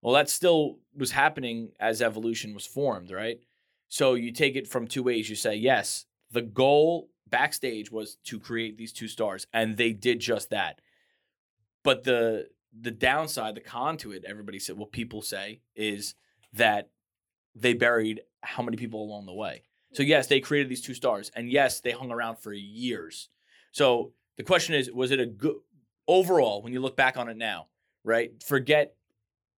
[0.02, 3.38] well that still was happening as evolution was formed right
[3.88, 8.38] so you take it from two ways you say yes the goal backstage was to
[8.38, 10.80] create these two stars and they did just that
[11.82, 16.14] but the the downside the con to it everybody said well, people say is
[16.52, 16.90] that
[17.56, 19.62] they buried how many people along the way.
[19.94, 20.08] So mm.
[20.08, 23.30] yes, they created these two stars, and yes, they hung around for years.
[23.72, 25.56] So the question is, was it a good
[26.06, 27.66] overall when you look back on it now,
[28.04, 28.30] right?
[28.42, 28.94] Forget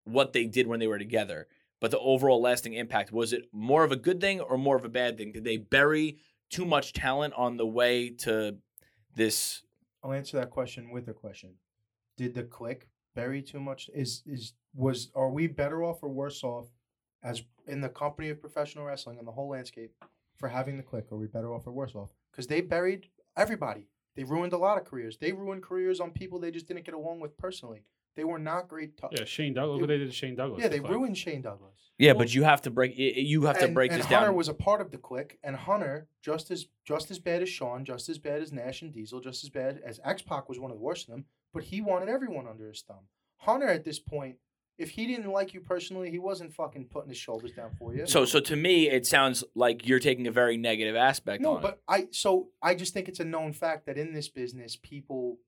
[0.05, 1.49] what they did when they were together,
[1.81, 4.85] but the overall lasting impact was it more of a good thing or more of
[4.85, 5.33] a bad thing?
[5.33, 6.19] Did they bury
[6.51, 8.57] too much talent on the way to
[9.15, 9.63] this?
[10.03, 11.55] I'll answer that question with a question.
[12.17, 12.83] Did the Kliq
[13.15, 13.91] bury too much?
[13.95, 16.67] Is is was are we better off or worse off
[17.23, 19.93] as in the company of professional wrestling and the whole landscape
[20.37, 21.11] for having the Kliq?
[21.13, 22.11] Are we better off or worse off?
[22.31, 23.89] Because they buried everybody.
[24.17, 25.17] They ruined a lot of careers.
[25.17, 27.85] They ruined careers on people they just didn't get along with personally.
[28.19, 28.97] They were not great.
[28.97, 29.75] T- Yeah, Shane Douglas.
[29.75, 30.61] Look what they did to Shane Douglas.
[30.61, 31.93] yeah, they It's ruined Shane Douglas.
[31.99, 32.91] Yeah, Well- but you have to break.
[32.99, 34.19] i- i- You have to break this Hunter down.
[34.25, 37.49] Hunter was a part of the clique, and Hunter just as just as bad as
[37.49, 40.59] Shawn, just as bad as Nash and Diesel, just as bad as X Pac was
[40.59, 41.27] one of the worst of them.
[41.53, 43.07] But he wanted everyone under his thumb.
[43.37, 44.39] Hunter at this point,
[44.79, 48.05] if he didn't like you personally, he wasn't fucking putting his shoulders down for you.
[48.09, 51.63] so, so to me, it sounds like you're taking a very negative aspect no, on
[51.63, 55.39] but I so I just think it's a known fact that in this business, people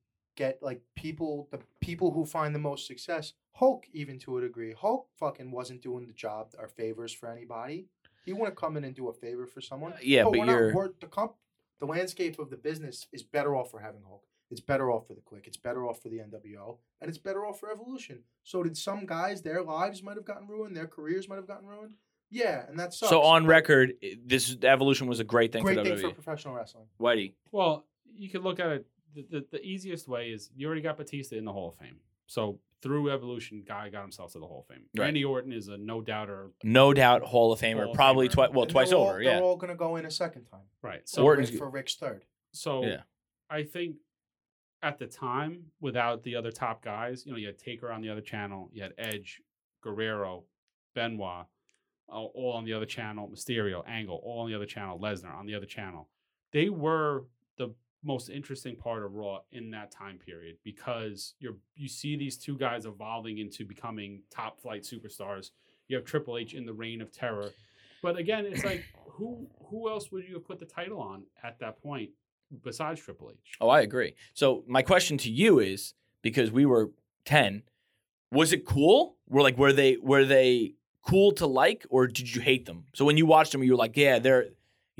[0.40, 3.34] get like people the people who find the most success.
[3.52, 7.86] Hulk, even to a degree, Hulk fucking wasn't doing the job or favors for anybody.
[8.24, 9.92] He wouldn't come in and do a favor for someone.
[9.92, 10.04] it.
[10.04, 10.66] Yeah, but, we're you're.
[10.68, 10.74] not.
[10.74, 11.34] We're, the comp,
[11.78, 14.24] the landscape of the business is better off for having Hulk.
[14.50, 15.44] It's better off for the Click.
[15.46, 18.20] It's better off for the NWO, and it's better off for Evolution.
[18.42, 19.42] So did some guys?
[19.42, 20.74] Their lives might have gotten ruined.
[20.74, 21.94] Their careers might have gotten ruined.
[22.30, 25.84] Yeah, and that's so on but record, this evolution was a great thing great for
[25.84, 26.86] thing for professional wrestling.
[27.00, 28.86] Whitey, Well, you could look at it.
[29.14, 31.96] The, the, the easiest way is you already got Batista in the Hall of Fame.
[32.26, 34.84] So through evolution, guy got himself to the Hall of Fame.
[34.96, 35.04] Right.
[35.04, 36.50] Randy Orton is a no doubter.
[36.62, 38.32] no doubt Hall of Famer, Hall of probably Famer.
[38.32, 38.50] twice.
[38.52, 39.22] Well, And twice they're all- over.
[39.22, 39.34] Yeah.
[39.34, 40.60] they're all gonna go in a second time.
[40.82, 41.08] Right.
[41.08, 42.24] So So Orton's- for Rick's third.
[42.52, 43.02] So Yeah.
[43.48, 43.96] I think
[44.82, 48.08] at the time, without the other top guys, you know, you had Taker on the
[48.08, 49.42] other channel, you had Edge,
[49.82, 50.44] Guerrero,
[50.94, 51.46] Benoit,
[52.08, 55.46] all, all on the other channel, Mysterio, Angle, all on the other channel, Lesnar on
[55.46, 56.08] the other channel.
[56.52, 57.39] They were the
[58.02, 62.56] most interesting part of Raw in that time period because you're you see these two
[62.56, 65.50] guys evolving into becoming top flight superstars.
[65.88, 67.50] You have Triple H in the reign of terror.
[68.02, 71.58] But again, it's like who who else would you have put the title on at
[71.60, 72.10] that point
[72.64, 73.56] besides Triple H?
[73.60, 74.14] Oh, I agree.
[74.34, 76.90] So my question to you is because we were
[77.24, 77.62] ten,
[78.32, 79.16] was it cool?
[79.28, 82.84] Were like were they were they cool to like or did you hate them?
[82.94, 84.46] So when you watched them, you were like, yeah, they're,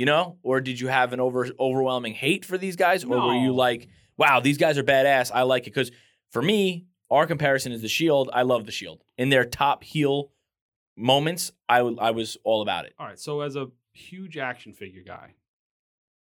[0.00, 3.34] you know, or did you have an over overwhelming hate for these guys, or were
[3.34, 3.86] you like,
[4.16, 5.74] wow, these guys are badass, I like it?
[5.74, 5.90] Because
[6.30, 8.30] for me, our comparison is the Shield.
[8.32, 10.32] I love the Shield in their top heel
[10.96, 11.52] moments.
[11.68, 12.94] I w- I was all about it.
[12.98, 15.34] All right, so as a huge action figure guy,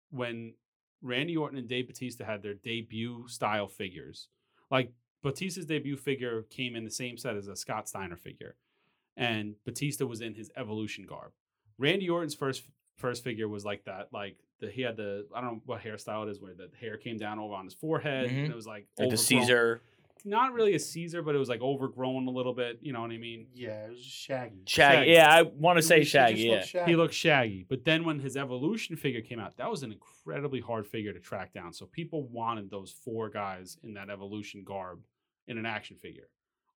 [0.09, 0.53] when
[1.01, 4.29] Randy Orton and Dave Batista had their debut style figures,
[4.71, 8.55] like Batista's debut figure came in the same set as a Scott Steiner figure,
[9.17, 11.33] and Batista was in his evolution garb.
[11.77, 12.63] Randy Orton's first
[12.97, 16.25] first figure was like that, like the he had the I don't know what hairstyle
[16.27, 18.43] it is, where the hair came down over on his forehead, Mhm.
[18.45, 19.81] and it was like Like the Caesar
[20.27, 22.79] not really a Caesar, but it was like overgrown a little bit.
[22.81, 23.45] You know what I mean?
[23.53, 24.63] Yeah, it was Shaggy.
[24.65, 24.95] Shaggy.
[24.97, 25.11] Shaggy.
[25.11, 26.49] Yeah, I want to say He just Shaggy.
[26.49, 26.85] looked Yeah.
[26.87, 27.65] He looked shaggy.
[27.69, 31.19] But then when his evolution figure came out, that was an incredibly hard figure to
[31.19, 31.73] track down.
[31.73, 35.01] So people wanted those four guys in that evolution garb
[35.47, 36.27] in an action figure.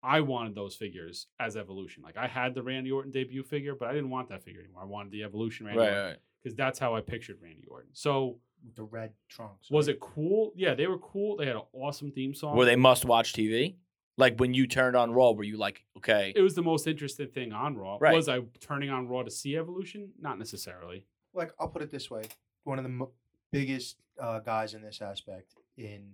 [0.06, 2.04] I wanted those figures as evolution.
[2.04, 4.84] Like I had the Randy Orton debut figure, but I didn't want that figure anymore.
[4.84, 6.18] I wanted the evolution Randy Right, Orton right.
[6.44, 7.90] because that's how I pictured Randy Orton.
[7.94, 8.38] So
[8.76, 9.70] the red trunks.
[9.70, 10.52] was it cool?
[10.56, 11.38] Yeah, they were cool.
[11.38, 12.56] They had an awesome theme song.
[12.56, 13.76] Were they must watch TV?
[14.18, 17.28] Like when you turned on Raw, were you like, okay, It was the most interesting
[17.28, 17.98] thing on Raw.
[18.00, 18.16] Right.
[18.16, 20.12] Was I turning on Raw to see evolution?
[20.20, 21.06] Not necessarily.
[21.34, 22.24] like I'll put it this way:
[22.64, 23.12] one of the mo-
[23.52, 26.14] biggest uh, guys in this aspect in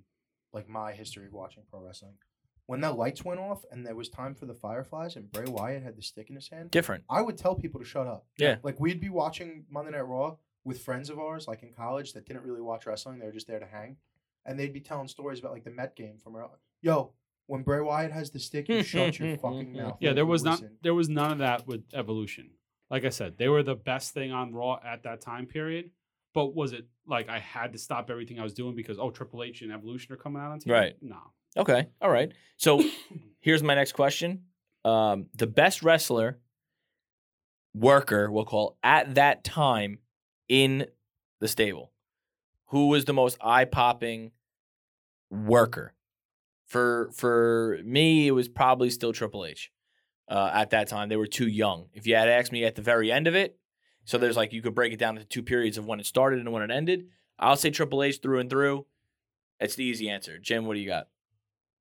[0.52, 2.14] like my history of watching pro wrestling.
[2.68, 5.84] When the lights went off and there was time for the Fireflies and Bray Wyatt
[5.84, 7.04] had the stick in his hand, different?
[7.10, 8.26] I would tell people to shut up.
[8.38, 8.58] Yeah.
[8.64, 12.26] Like we'd be watching Monday Night Raw with friends of ours, like in college, that
[12.26, 13.20] didn't really watch wrestling.
[13.20, 13.98] They were just there to hang,
[14.46, 16.60] and they'd be telling stories about like the Met game from earlier.
[16.82, 17.12] Yo,
[17.48, 19.98] when Bray Wyatt has the stick, you shut your fucking mouth.
[20.00, 20.78] Yeah, there you was not listen.
[20.82, 22.52] there was none of that with Evolution.
[22.90, 25.92] Like I said, they were the best thing on Raw at that time period.
[26.34, 29.44] But was it like I had to stop everything I was doing because oh Triple
[29.44, 30.72] H and Evolution are coming out on TV?
[30.72, 30.96] Right.
[31.02, 31.18] No.
[31.58, 32.32] Okay, all right.
[32.58, 32.84] So
[33.40, 34.44] here's my next question:
[34.86, 36.40] um, the best wrestler,
[37.74, 40.00] worker, we'll call at that time
[40.48, 40.86] in
[41.40, 41.92] the stable,
[42.68, 44.32] who was the most eye popping
[45.30, 45.94] worker?
[46.68, 49.72] For for me, it was probably still Triple H.
[50.30, 51.90] Uh, at that time, they were too young.
[51.94, 53.58] If you had asked me at the very end of it,
[54.06, 56.40] so there's like you could break it down into two periods of when it started
[56.40, 57.08] and when it ended.
[57.38, 58.86] I'll say Triple H through and through.
[59.60, 60.38] It's the easy answer.
[60.38, 61.08] Jim, what do you got?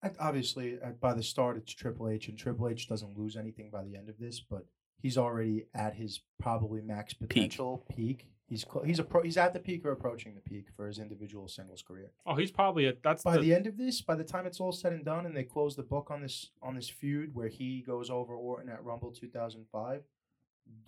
[0.03, 3.71] I- Obviously, uh, by the start, it's Triple H, and Triple H doesn't lose anything
[3.71, 4.65] by the end of this, but
[4.99, 8.27] he's already at his probably max potential peak.
[8.47, 10.99] He's cl- he's a pro- he's at the peak or approaching the peak for his
[10.99, 12.11] individual singles career.
[12.27, 14.59] Oh, he's probably a, that's By the, the end of this, by the time it's
[14.59, 17.47] all said and done, and they close the book on this on this feud where
[17.49, 20.03] he goes over Orton at Rumble 2005,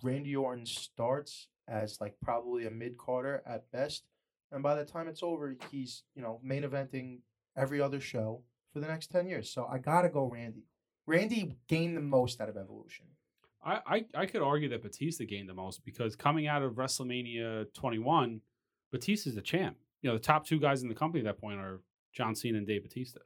[0.01, 4.03] Randy Orton starts as like probably a mid carder at best,
[4.51, 7.19] and by the time it's over, he's you know main eventing
[7.55, 8.41] every other show
[8.73, 9.49] for the next ten years.
[9.51, 10.65] So I gotta go Randy.
[11.05, 13.05] Randy gained the most out of Evolution.
[13.63, 17.73] I, I I could argue that Batista gained the most because coming out of WrestleMania
[17.73, 18.41] 21,
[18.91, 19.77] Batista's the champ.
[20.01, 21.81] You know, the top two guys in the company at that point are
[22.13, 23.19] John Cena and Dave Batista.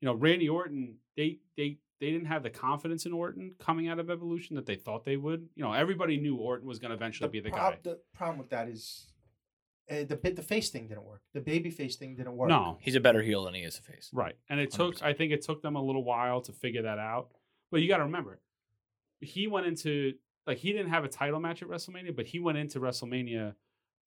[0.00, 3.98] You know, Randy Orton, they they they didn't have the confidence in Orton coming out
[3.98, 5.48] of Evolution that they thought they would.
[5.54, 7.78] You know, everybody knew Orton was going to eventually be the prob- guy.
[7.82, 9.06] The problem with that is
[9.90, 11.22] uh, the the face thing didn't work.
[11.34, 12.48] The baby face thing didn't work.
[12.48, 14.10] No, He's a better heel than he is a face.
[14.12, 14.34] Right.
[14.48, 15.02] And it took 100%.
[15.02, 17.28] I think it took them a little while to figure that out.
[17.70, 18.40] But you got to remember,
[19.20, 20.14] he went into
[20.46, 23.54] like he didn't have a title match at WrestleMania, but he went into WrestleMania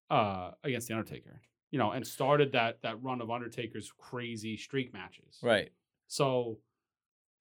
[0.09, 1.41] uh against the Undertaker.
[1.71, 5.37] You know, and started that that run of Undertaker's crazy streak matches.
[5.43, 5.69] Right.
[6.07, 6.59] So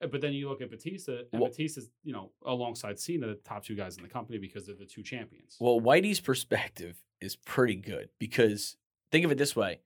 [0.03, 3.35] uh, but then you look at Batista, and Well- Batista's, you know, alongside Cena, the
[3.37, 5.57] top two guys in the company because they're the two champions.
[5.61, 8.77] Well, Whitey's perspective is pretty good because
[9.11, 9.81] think of it this way.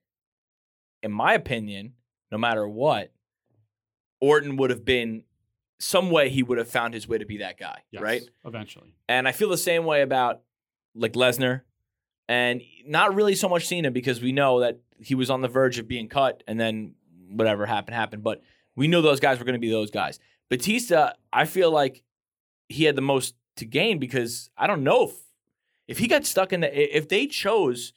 [1.02, 1.94] In my opinion,
[2.30, 3.12] no matter what,
[4.20, 5.24] Orton would have been
[5.78, 8.22] some way he would have found his way to be that guy, Yes, right?
[8.44, 8.94] Eventually.
[9.08, 10.42] And I feel the same way about
[10.94, 11.62] like Lesnar
[12.28, 15.78] and not really so much Cena because we know that he was on the verge
[15.78, 16.94] of being cut and then
[17.30, 18.42] whatever happened happened, but
[18.76, 20.18] we knew those guys were going to be those guys.
[20.50, 22.02] Batista, I feel like
[22.68, 25.12] he had the most to gain because I don't know if
[25.90, 27.92] if he got stuck in the if they chose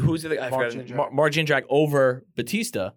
[0.00, 0.94] who's the I Mark forgot, Jindrak.
[0.96, 2.90] Mar- Mark Jindrak over Batista.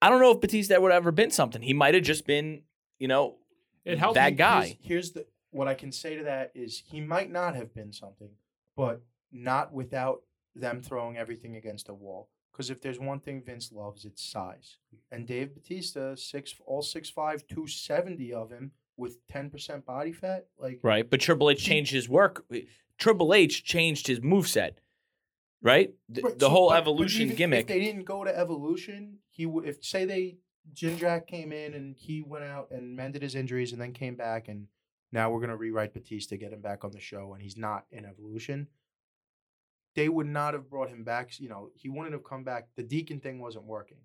[0.00, 1.60] I don't know if Batista would have ever been something.
[1.60, 2.62] He might have just been,
[3.00, 3.36] you know,
[3.84, 4.64] It helped that me- guy.
[4.66, 7.92] Here's, here's the what I can say to that is he might not have been
[7.92, 8.30] something,
[8.76, 9.02] but
[9.32, 10.22] not without
[10.54, 12.28] them throwing everything against a wall.
[12.52, 14.76] Because if there's one thing Vince loves, it's size.
[15.10, 17.14] And Dave Batista, six all 6'5",
[17.48, 21.08] 270 of him with ten percent body fat, like Right.
[21.08, 22.44] But Triple H changed his work.
[22.52, 22.58] Uh,
[22.98, 24.72] Triple H changed his moveset.
[25.62, 25.94] Right?
[26.08, 27.60] The, Right, the so- whole but- but evolution even gimmick.
[27.62, 29.66] If they didn't go to evolution, he would.
[29.66, 30.38] If say they
[30.74, 34.48] Jindrak came in and he went out and mended his injuries and then came back
[34.48, 34.66] and
[35.10, 37.86] now we're gonna rewrite Batista, to get him back on the show, and he's not
[37.90, 38.68] in evolution.
[39.94, 41.40] They would not have brought him back.
[41.40, 42.68] You know, he wouldn't have come back.
[42.76, 43.98] The Deacon thing wasn't working.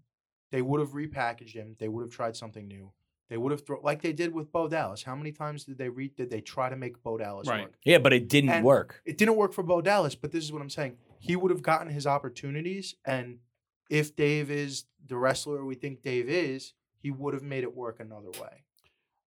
[0.51, 1.75] They would have repackaged him.
[1.79, 2.93] They would have tried something new.
[3.29, 5.03] They would have thrown like they did with Bo Dallas.
[5.03, 7.63] How many times did they re- did they try to make Bo Dallas Right.
[7.63, 7.75] work?
[7.83, 9.01] yeah, but it didn't And- work.
[9.05, 10.97] it didn't work for Bo Dallas, but this is what I'm saying.
[11.19, 13.39] He would have gotten his opportunities, and
[13.89, 17.99] if Dave is the wrestler we think Dave is, he would have made it work
[17.99, 18.63] another way.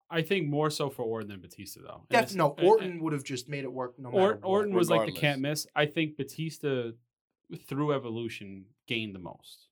[0.09, 2.01] I think more so for Orton than Batista though.
[2.01, 4.33] And Def- it's- no, and- Orton would have just made it work no matter Or,
[4.35, 4.43] what.
[4.43, 5.67] Orton was like the can't miss.
[5.75, 6.91] I think Batista
[7.65, 9.67] through evolution gained the most.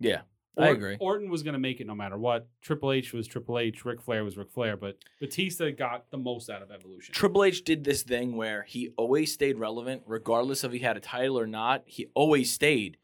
[0.00, 0.22] Yeah.
[0.56, 0.96] I agree.
[0.98, 2.48] Orton was going to make it no matter what.
[2.62, 3.84] Triple H was Triple H.
[3.84, 7.14] Ric Flair was Ric Flair, but Batista got the most out of evolution.
[7.14, 11.00] Triple H did this thing where he always stayed relevant, regardless of he had a
[11.00, 11.82] title or not.
[11.86, 12.96] He always stayed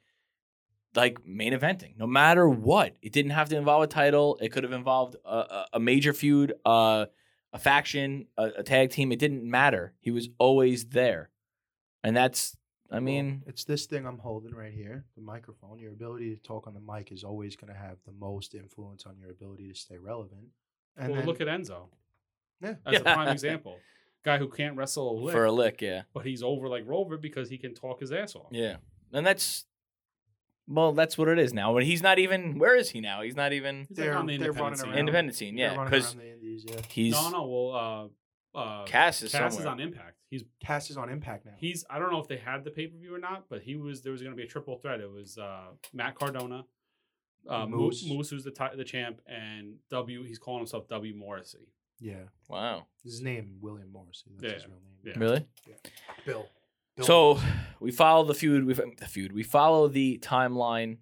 [0.94, 2.96] like main eventing, no matter what.
[3.02, 4.38] It didn't have to involve a title.
[4.40, 7.06] It could have involved a, a, a major feud, uh,
[7.52, 9.12] a faction, a, a tag team.
[9.12, 9.92] It didn't matter.
[10.00, 11.28] He was always there,
[12.02, 12.56] and that's.
[12.92, 15.78] I Well, mean, it's this thing I'm holding right here, the microphone.
[15.78, 19.06] Your ability to talk on the mic is always going to have the most influence
[19.06, 20.48] on your ability to stay relevant.
[20.98, 21.88] And well, then, look at Enzo.
[22.60, 22.74] Yeah.
[22.84, 23.78] That's a prime example.
[24.24, 27.16] Guy who can't wrestle a lick, for a lick, yeah, but he's over like Rover
[27.16, 28.46] because he can talk his ass off.
[28.52, 28.76] yeah,
[29.12, 29.64] and that's.
[30.68, 31.74] Well, that's what it is now.
[31.74, 32.56] But he's not even.
[32.60, 33.22] Where is he now?
[33.22, 33.86] He's not even.
[33.88, 34.88] He's they're, on the they're independent running scene.
[34.90, 34.98] around.
[34.98, 35.56] independent scene.
[35.56, 36.64] Yeah, because around the Indies.
[36.68, 37.46] Yeah, he's No, no.
[37.48, 38.08] Well, uh,
[38.54, 40.16] uh, Cass is Cass is on Impact.
[40.28, 41.52] He's Cass is on Impact now.
[41.58, 41.84] he's.
[41.90, 44.02] I don't know if they had the pay per view or not, but he was.
[44.02, 45.00] There was going to be a triple threat.
[45.00, 46.64] It was uh, Matt Cardona,
[47.48, 48.02] uh, Moose.
[48.04, 48.12] Moose.
[48.12, 50.22] Moose, who's the ti- the champ, and W.
[50.24, 51.14] He's calling himself W.
[51.14, 51.68] Morrissey.
[52.00, 52.86] yeah, wow.
[53.04, 54.30] his name William Morrissey.
[54.38, 54.94] That's his Yeah, real name.
[55.04, 55.12] yeah.
[55.18, 55.46] Really?
[56.26, 56.46] Bill.
[56.96, 57.40] Bill So
[57.80, 58.64] we follow the feud.
[58.64, 59.32] We the feud.
[59.32, 60.98] We follow the timeline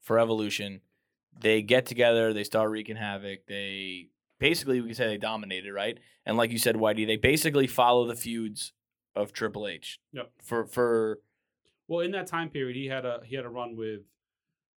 [0.00, 0.80] for Evolution.
[1.40, 2.32] They get together.
[2.32, 3.46] They start wreaking havoc.
[3.46, 4.08] They
[4.44, 5.98] basically we can say they dominated, right?
[6.26, 8.72] And like you said, Whitey, they basically follow the feuds
[9.16, 9.98] of Triple H.
[10.12, 10.30] Yep.
[10.42, 11.20] For for
[11.88, 14.02] Well, in that time period, he had a he had a run with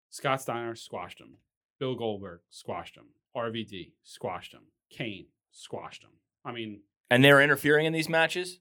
[0.10, 1.36] Scott Steiner, squashed him.
[1.80, 3.08] Bill Goldberg squashed him.
[3.36, 4.64] RVD squashed him.
[4.90, 6.12] Kane squashed him.
[6.46, 8.60] I mean, and they're interfering in these matches.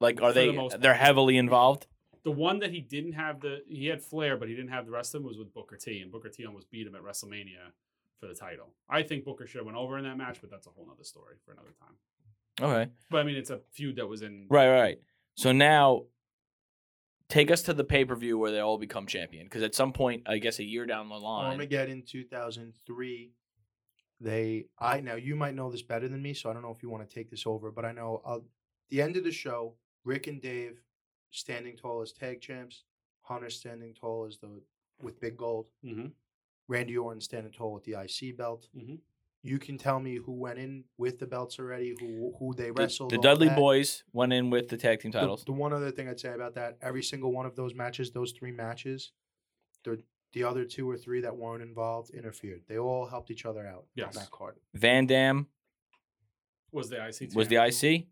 [0.00, 0.52] Like, are the they?
[0.52, 1.86] most They're heavily involved.
[2.24, 4.92] the one that he didn't have the he had Flair, but he didn't have the
[4.92, 7.72] rest of them was with Booker T, and Booker T almost beat him at WrestleMania
[8.18, 8.74] for the title.
[8.88, 11.04] I think Booker should have went over in that match, but that's a whole nother
[11.04, 11.96] story for another time.
[12.60, 12.90] Okay.
[13.10, 14.46] But I mean, it's a feud that was in.
[14.50, 14.98] Right, right, right.
[15.34, 16.04] So now,
[17.28, 19.46] take us to the pay per view where they all become champion.
[19.46, 23.32] Because at some point, I guess a year down the line, Armageddon 2003.
[24.20, 26.82] They, I now you might know this better than me, so I don't know if
[26.82, 28.38] you want to take this over, but I know uh,
[28.90, 30.82] the end of the show, Rick and Dave
[31.30, 32.82] standing tall as tag champs,
[33.22, 34.60] Hunter standing tall as the
[35.00, 36.06] with big gold, hmm
[36.68, 38.68] Randy Orton standing tall with the IC belt.
[38.76, 39.00] Mhm.
[39.42, 43.10] You can tell me who went in with the belts already, who who they wrestled.
[43.10, 43.56] the all Dudley that.
[43.56, 45.44] Boys went in with the tag team titles.
[45.44, 48.32] The, one other thing I'd say about that, every single one of those matches, those
[48.32, 49.12] three matches,
[49.84, 50.02] the
[50.32, 52.62] the other two or three that weren't involved interfered.
[52.66, 54.14] They all helped each other out Yes.
[54.14, 54.56] on that card.
[54.74, 55.46] Van Dam
[56.70, 58.08] Was the IC was the IC.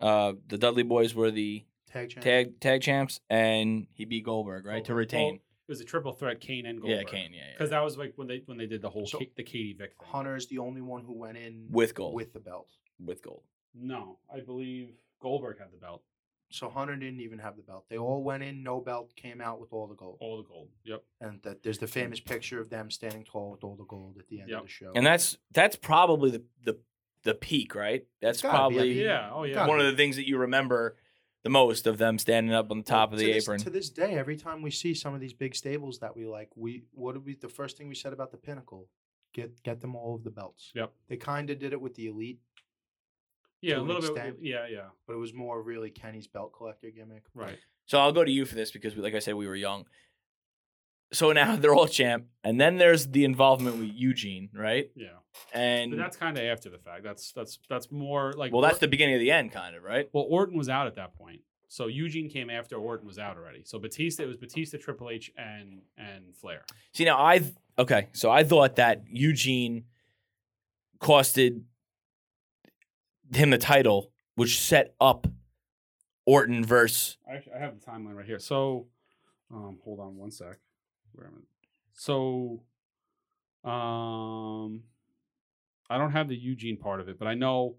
[0.00, 2.24] Uh, the Dudley Boyz were the Tag champ.
[2.24, 5.32] tag tag champs, and he beat Goldberg right to retain.
[5.34, 6.90] Well, it was a triple threat, Kane and Goldberg.
[6.98, 7.20] yeah, Goldberg.
[7.20, 7.32] Kane.
[7.32, 7.52] Yeah, yeah.
[7.56, 9.72] Because that was like when they when they did the whole So- Ka- the Katie
[9.78, 10.08] Vick thing.
[10.08, 12.14] Hunter is the only one who went in with gold.
[12.14, 12.68] with the belt.
[12.98, 13.42] with gold.
[13.74, 16.02] No, I believe Goldberg had the belt,
[16.50, 17.84] So Hunter didn't even have the belt.
[17.88, 20.18] They all went in, no belt, came out with all the gold.
[20.20, 20.68] all the gold.
[20.84, 21.04] Yep.
[21.20, 24.26] And that there's the famous picture of them standing tall with all the gold at
[24.28, 24.58] the end Yep.
[24.58, 24.92] of the show.
[24.96, 26.78] And that's that's probably the the,
[27.22, 28.04] the peak, right?
[28.20, 28.56] That's gotta be.
[28.56, 29.30] I probably mean, Yeah.
[29.32, 29.54] Oh yeah.
[29.54, 30.96] gotta one of the things that you remember
[31.42, 33.60] the most of them standing up on the top of to the this, apron.
[33.60, 36.50] To this day, every time we see some of these big stables that we like,
[36.54, 38.88] we what did we the first thing we said about the pinnacle?
[39.32, 40.72] Get get them all of the belts.
[40.74, 40.92] Yep.
[41.08, 42.40] They kind of did it with the elite,
[43.60, 44.36] yeah, a an little bit.
[44.40, 44.88] Yeah, yeah.
[45.06, 47.24] but it was more really Kenny's belt collector gimmick.
[47.34, 47.58] Right.
[47.86, 49.86] So I'll go to you for this because, we, like I said, we were young.
[51.12, 54.90] So now they're all champ, and then there's the involvement with Eugene, right?
[54.94, 55.08] Yeah.
[55.52, 57.02] And But that's kind of after the fact.
[57.04, 58.52] That's that's that's more like.
[58.52, 60.08] well, that's the beginning of the end, kind of, right?
[60.12, 61.40] well, Orton was out at that point.
[61.68, 63.62] So Eugene came after Orton was out already.
[63.64, 66.64] So Batista, it was Batista, Triple H, and and Flair.
[66.92, 67.42] See, now I
[67.78, 69.84] okay, so I thought that Eugene
[71.00, 71.62] costed
[73.32, 75.28] him the title, which set up
[76.26, 77.16] Orton versus.
[77.28, 78.40] I I have the timeline right here.
[78.40, 78.88] So,
[79.52, 80.58] um, hold on one sec.
[81.12, 81.42] Where am I?
[81.92, 82.62] So,
[83.64, 84.82] um,
[85.88, 87.76] I don't have the Eugene part of it, but I know.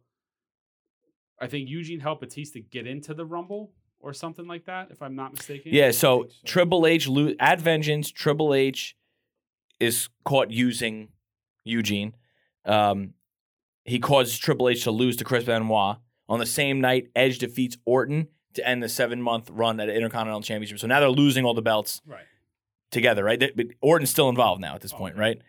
[1.39, 5.15] I think Eugene helped Batista get into the Rumble or something like that, if I'm
[5.15, 5.73] not mistaken.
[5.73, 6.35] Yeah, so, so.
[6.45, 8.95] Triple H lo- at Vengeance, Triple H
[9.79, 11.09] is caught using
[11.63, 12.13] Eugene.
[12.65, 13.13] Um,
[13.85, 15.97] he causes Triple H to lose to Chris Benoit.
[16.29, 20.41] On the same night, Edge defeats Orton to end the seven month run at Intercontinental
[20.41, 20.77] Championship.
[20.79, 22.25] So now they're losing all the belts Right.
[22.91, 23.39] Together, right?
[23.39, 25.21] They- But Orton's still involved now at this point, Okay.
[25.21, 25.41] right?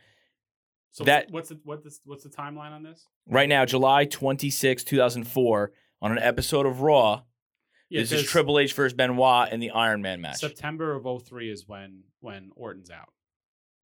[0.93, 3.07] So That- what's the what this what's the timeline on this?
[3.27, 7.23] Right now, July 26, 2004, on an episode of Raw,
[7.91, 10.37] this is Triple H versus Benoit in the Iron Man match.
[10.39, 13.13] September of 03 is when when Orton's out.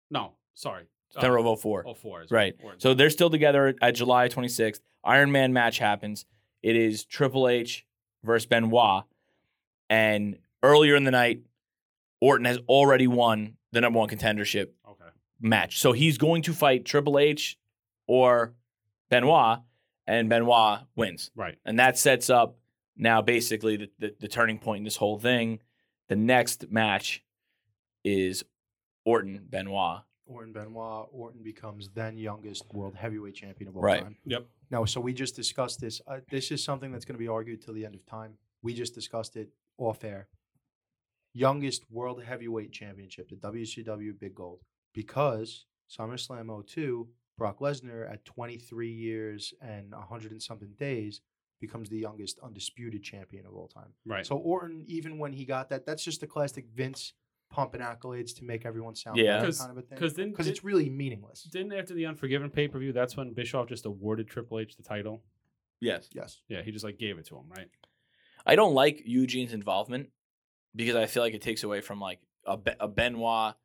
[0.10, 0.88] No, sorry.
[1.10, 1.84] September uh, of 04.
[1.96, 2.56] 04 is Right.
[2.80, 2.98] So out.
[2.98, 4.82] they're still together at July 26th.
[5.06, 6.26] Iron Man match happens.
[6.62, 7.86] It is Triple H
[8.24, 9.06] versus Benoit.
[9.90, 11.42] And earlier in the night,
[12.22, 15.10] Orton has already won the number one contendership okay.
[15.40, 15.80] match.
[15.80, 17.58] So he's going to fight Triple H
[18.08, 18.54] or
[19.10, 19.60] Benoit,
[20.06, 21.32] and Benoit wins.
[21.36, 21.58] Right.
[21.66, 22.58] And that sets up
[22.96, 25.60] now basically the, the, the turning point in this whole thing.
[26.08, 27.24] The next match
[28.04, 28.44] is
[29.06, 30.02] Orton Benoit.
[30.26, 31.08] Orton Benoit.
[31.12, 34.04] Orton becomes then youngest world heavyweight champion of all Right.
[34.04, 34.18] time.
[34.26, 34.46] Yep.
[34.72, 36.02] No, so we just discussed this.
[36.08, 38.34] Uh, this is something that's going to be argued till the end of time.
[38.62, 40.28] We just discussed it off air.
[41.34, 44.62] Youngest world heavyweight championship, the WCW Big Gold,
[44.94, 51.22] because SummerSlam 02, Brock Lesnar at 23 years and 100 and something days
[51.60, 53.94] becomes the youngest undisputed champion of all time.
[54.06, 54.26] Right.
[54.26, 57.14] So Orton, even when he got that, that's just the classic Vince
[57.50, 59.36] pumping accolades to make everyone sound Yeah.
[59.38, 59.96] better Because- kind of a thing.
[59.98, 61.44] Because Because did, it's really meaningless.
[61.44, 64.84] didn't after the Unforgiven pay per view, that's when Bischoff just awarded Triple H the
[64.84, 65.24] title.
[65.80, 66.10] Yes.
[66.14, 66.42] Yes.
[66.48, 67.70] Yeah, he just like gave it to him, right?
[68.46, 70.10] I don't like Eugene's involvement
[70.78, 73.56] because I feel like it takes away from like a, a Benoit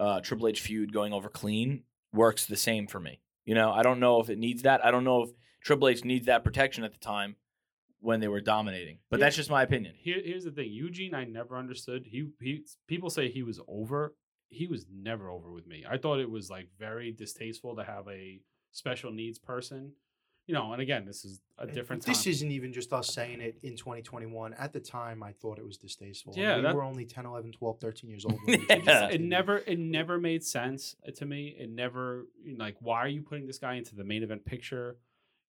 [0.00, 3.20] uh, Triple H feud going over clean works the same for me.
[3.44, 4.84] You know, I don't know if it needs that.
[4.84, 5.30] I don't know if
[5.62, 7.36] Triple H needs that protection at the time
[8.00, 8.98] when they were dominating.
[9.10, 9.94] But that's just my opinion.
[9.96, 12.06] Here, here's the thing: Eugene, I never understood.
[12.06, 14.14] He, he, people say he was over.
[14.48, 15.84] He was never over with me.
[15.88, 18.40] I thought it was like very distasteful to have a
[18.72, 19.92] special needs person.
[20.50, 22.10] You know, and again, this is a different time.
[22.12, 24.52] This isn't even just us saying it in 2021.
[24.54, 26.34] At the time, I thought it was distasteful.
[26.36, 28.36] Yeah, we that- were only 10, 11, 12, 13 years old.
[28.44, 29.06] When Yeah.
[29.10, 32.26] it never it never made sense uh, to me it never
[32.56, 34.96] like why are you putting this guy into the main event picture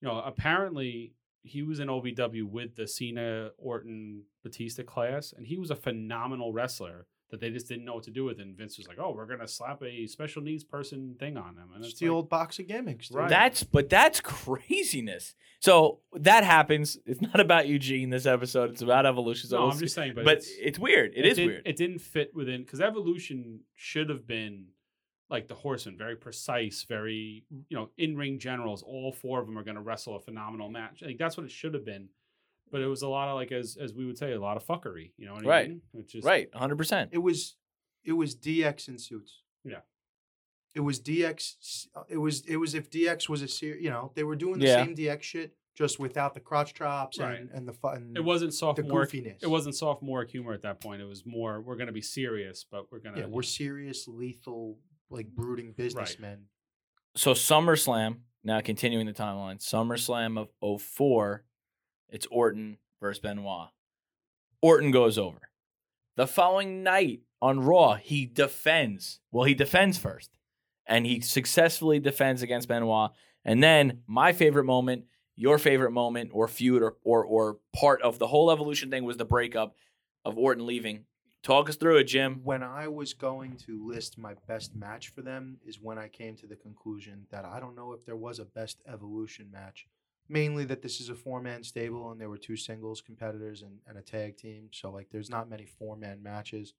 [0.01, 5.57] you know apparently he was in ovw with the cena orton batista class and he
[5.57, 8.39] was a phenomenal wrestler that they just didn't know what to do with.
[8.39, 11.69] And Vince was like, "Oh, we're gonna slap a special needs person thing on them."
[11.73, 13.07] And It's it's the like, old box of gimmicks.
[13.09, 13.17] dude.
[13.17, 13.29] Right.
[13.29, 15.33] That's but that's craziness.
[15.59, 16.97] So that happens.
[17.05, 18.71] It's not about Eugene this episode.
[18.71, 19.49] It's about evolution.
[19.49, 21.13] So No, I'm just saying, but, but it's, it's, weird.
[21.15, 21.61] it is did- weird.
[21.67, 24.67] It didn't fit within because evolution should have been
[25.29, 28.83] like the horseman, very precise, very you know in ring generals.
[28.83, 31.01] All four of them are going to wrestle a phenomenal match.
[31.03, 32.09] I think that's what it should have been.
[32.71, 34.65] But it was a lot of like as as we would say, a lot of
[34.65, 35.11] fuckery.
[35.17, 35.69] You know what I Right.
[35.69, 35.81] mean?
[35.93, 36.77] It's just right, 100.
[36.77, 37.57] percent It was
[38.03, 39.41] it was DX in suits.
[39.63, 39.81] Yeah.
[40.73, 41.87] It was DX.
[42.09, 43.83] It was it was if DX was a series.
[43.83, 44.85] You know, they were doing the Yeah.
[44.85, 47.39] same DX shit, just without the crotch chops Right.
[47.41, 48.13] and and the fun.
[48.15, 49.05] It wasn't the sophomore.
[49.05, 49.43] goofiness.
[49.43, 51.01] It wasn't sophomore humor at that point.
[51.01, 51.59] It was more.
[51.61, 53.21] We're going to be serious, but we're going to.
[53.21, 56.45] Yeah, we're serious, lethal, like brooding businessmen.
[57.15, 58.21] So SummerSlam.
[58.43, 59.59] Now continuing the timeline.
[59.59, 61.43] SummerSlam of 04.
[62.11, 63.69] It's Orton versus Benoit.
[64.61, 65.39] Orton goes over.
[66.17, 69.21] The following night on Raw, he defends.
[69.31, 70.29] Well, he defends first,
[70.85, 73.11] and he successfully defends against Benoit.
[73.45, 75.05] And then my favorite moment,
[75.35, 79.17] your favorite moment, or feud, or or or part of the whole evolution thing was
[79.17, 79.75] the breakup
[80.25, 81.05] of Orton leaving.
[81.43, 82.41] Talk us through it, Jim.
[82.43, 86.35] When I was going to list my best match for them, is when I came
[86.35, 89.87] to the conclusion that I don't know if there was a best evolution match.
[90.31, 93.79] Mainly that this is a four man stable and there were two singles competitors and,
[93.87, 94.69] and a tag team.
[94.71, 96.73] So like there's not many four man matches.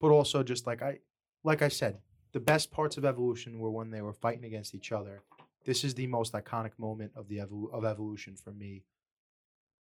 [0.00, 0.98] But also just like I
[1.44, 1.98] like I said,
[2.32, 5.22] the best parts of evolution were when they were fighting against each other.
[5.64, 8.82] This is the most iconic moment of the evol- of evolution for me.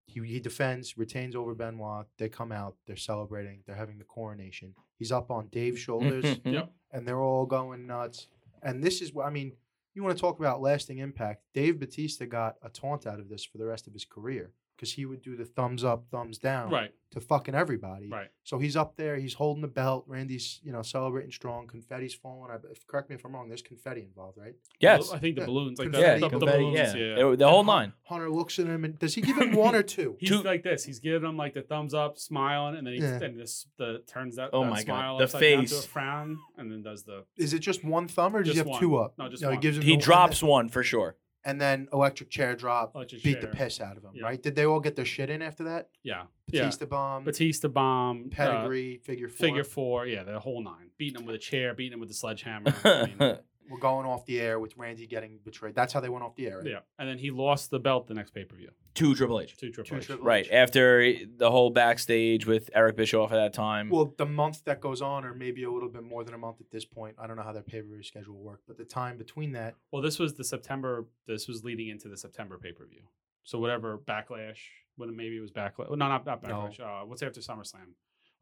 [0.07, 2.05] He, he defends, retains over Benoit.
[2.17, 4.73] They come out, they're celebrating, they're having the coronation.
[4.99, 6.71] He's up on Dave's shoulders, Yep.
[6.91, 8.27] and they're all going nuts.
[8.61, 9.53] And this is what I mean.
[9.95, 11.43] You want to talk about lasting impact?
[11.53, 14.91] Dave Batista got a taunt out of this for the rest of his career because
[14.93, 16.91] he would do the thumbs up, thumbs down Right.
[17.11, 18.09] to fucking everybody.
[18.09, 18.27] Right.
[18.43, 20.03] So he's up there, he's holding the belt.
[20.07, 21.65] Randy's, you know, celebrating strong.
[21.67, 22.51] Confetti's falling.
[22.51, 23.47] I, if, correct me if I'm wrong.
[23.47, 24.53] There's confetti involved, right?
[24.79, 25.11] Yes.
[25.13, 25.45] I think the Yeah.
[25.45, 26.75] balloons, like the, Confetti, Yeah, the, the balloons.
[26.77, 26.95] yeah.
[26.95, 27.29] Yeah.
[27.31, 27.93] It- the whole And nine.
[28.03, 30.17] Hunter looks at him and does he give him one or two?
[30.19, 30.83] He's Two- like this.
[30.83, 33.19] He's giving him like the thumbs up, smiling, and then he Yeah.
[33.23, 34.85] and this the turns that, Oh that my God.
[34.85, 35.85] smile The upside down to a face.
[35.85, 38.79] frown, and then does the Is it just one thumb or does he have one.
[38.81, 39.13] two up?
[39.17, 39.59] No, just he one.
[39.61, 41.15] gives him He the- drops one for sure.
[41.45, 43.53] And then electric chair drop, electric beat the chair.
[43.55, 44.11] piss out of him.
[44.15, 44.25] Yeah.
[44.25, 44.41] Right?
[44.41, 45.89] Did they all get their shit in after that?
[46.03, 47.23] Yeah, Batista bomb.
[47.23, 49.47] Batista bomb, uh, pedigree, figure four.
[49.47, 50.07] figure four.
[50.07, 50.89] Yeah, the whole nine.
[50.97, 52.73] Beating him with a chair, beating him with a sledgehammer.
[52.83, 53.37] I mean,
[53.69, 55.73] We're going off the air with Randy getting betrayed.
[55.75, 56.57] That's how they went off the air.
[56.59, 56.67] Right?
[56.67, 59.57] yeah, and then he lost the belt the next pay per view to Triple H.
[59.57, 60.05] to Triple Two H.
[60.05, 60.25] Triple H.
[60.25, 63.89] Right after the whole backstage with Eric Bischoff at that time.
[63.89, 66.61] Well, the month that goes on, or maybe a little bit more than a month
[66.61, 67.15] at this point.
[67.19, 69.75] I don't know how their pay per view schedule worked, but the time between that,
[69.91, 71.05] Well, this was the September.
[71.27, 73.01] This was leading into the September pay per view.
[73.43, 74.57] So whatever backlash,
[74.95, 75.89] when maybe it was backlash.
[75.89, 76.49] No, not not No.
[76.49, 76.79] backlash.
[76.79, 77.93] Uh, what's after SummerSlam?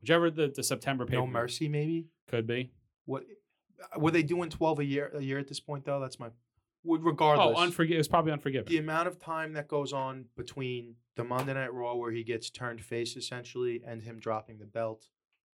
[0.01, 2.07] Whichever the, the September pay no mercy, maybe.
[2.28, 2.71] could be.
[3.05, 3.24] What
[3.95, 4.49] Uh, were they doing?
[4.49, 5.99] Twelve a year a year at this point, though.
[5.99, 6.29] That's my.
[6.84, 7.91] would- oh, Regardless, Oh, unforgive.
[7.91, 8.67] It was probably unforgiven.
[8.69, 12.49] the amount of time that goes on between the Monday Night Raw where he gets
[12.49, 15.07] turned face essentially and him dropping the belt,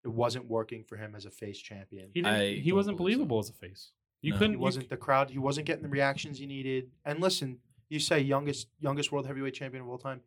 [0.04, 2.10] it wasn't working for him as a face champion.
[2.14, 3.18] He didn't, he wasn't believe so.
[3.18, 3.92] believable as a face.
[4.22, 4.38] You No.
[4.38, 4.54] couldn't.
[4.54, 5.30] He wasn't the crowd.
[5.30, 6.90] He wasn't getting the reactions he needed.
[7.04, 7.58] And listen,
[7.90, 10.22] you say youngest youngest world heavyweight champion of all time.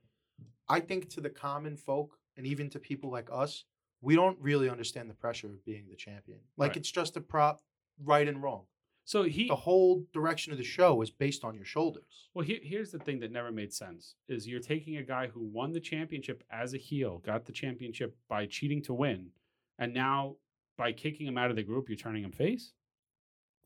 [0.70, 3.66] I think to the common folk and even to people like us,
[4.02, 6.40] we don't really understand the pressure of being the champion.
[6.58, 6.78] Like Right.
[6.78, 7.62] it's just a prop,
[8.04, 8.64] right and wrong.
[9.06, 9.48] So he.
[9.48, 12.30] The whole direction of the show is based on your shoulders.
[12.34, 15.42] Well, here, here's the thing that never made sense: is you're taking a guy who
[15.42, 19.32] won the championship as a heel, got the championship by cheating to win,
[19.80, 20.36] and now
[20.78, 22.74] by kicking him out of the group, you're turning him face.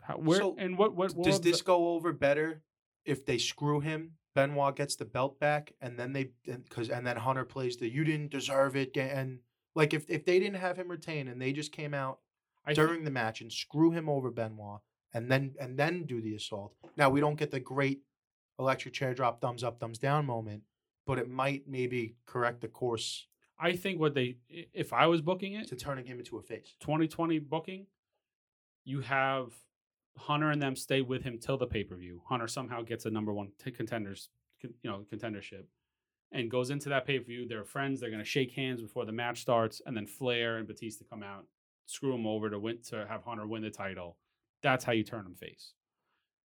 [0.01, 2.61] How, where So, and what what Does this go over better
[3.03, 4.13] if they screw him?
[4.35, 8.03] Benoit gets the belt back, and then they because and then Hunter plays the "you
[8.03, 9.39] didn't deserve it" and
[9.75, 12.19] like if if they didn't have him retain and they just came out
[12.65, 14.81] I during the match and screw him over Benoit
[15.13, 16.73] and then and then do the assault.
[16.97, 18.01] Now we don't get the great
[18.57, 20.63] electric chair drop thumbs up thumbs down moment,
[21.05, 25.53] but it might maybe correct the course I think what they if I was booking
[25.53, 26.75] it, to turning him into a face.
[26.81, 27.87] 2020 booking,
[28.83, 29.53] you have
[30.17, 32.21] Hunter and them stay with him till the pay per view.
[32.27, 34.29] Hunter somehow gets a number one t- contenders,
[34.61, 35.65] con- you know, contendership,
[36.31, 37.47] and goes into that pay per view.
[37.47, 37.99] They're friends.
[37.99, 41.45] They're gonna shake hands before the match starts, and then Flair and Batista come out,
[41.85, 44.17] screw him over to win to have Hunter win the title.
[44.63, 45.73] That's how you turn him face.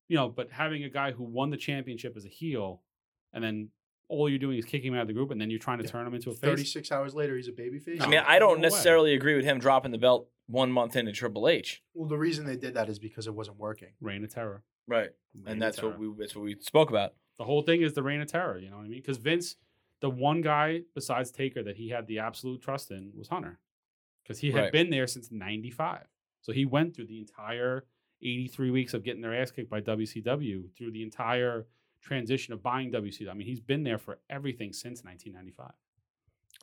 [0.08, 2.82] You know, but having a guy who won the championship as a heel,
[3.32, 3.68] and then
[4.08, 5.84] all you're doing is kicking him out of the group, and then you're trying to
[5.84, 5.90] Yeah.
[5.90, 6.40] turn him into a face.
[6.40, 8.00] Thirty six hours later, he's a babyface.
[8.00, 8.08] I No.
[8.10, 8.62] mean, I don't no way.
[8.62, 11.82] necessarily agree with him dropping the belt one month into Triple H.
[11.92, 13.92] Well, the reason they did that is because it wasn't working.
[14.00, 14.64] Reign of terror.
[14.86, 15.10] Right.
[15.34, 17.14] Reign And that's what we that's what we spoke about.
[17.36, 18.58] The whole thing is the reign of terror.
[18.58, 19.00] You know what I mean?
[19.00, 19.56] Because Vince,
[20.00, 23.60] the one guy besides Taker that he had the absolute trust in was Hunter.
[24.28, 24.72] Because he had Right.
[24.72, 26.06] been there since '95.
[26.42, 27.86] So he went through the entire
[28.22, 31.66] 83 weeks of getting their ass kicked by WCW through the entire
[32.02, 33.30] transition of buying WCW.
[33.30, 35.72] I mean, he's been there for everything since 1995.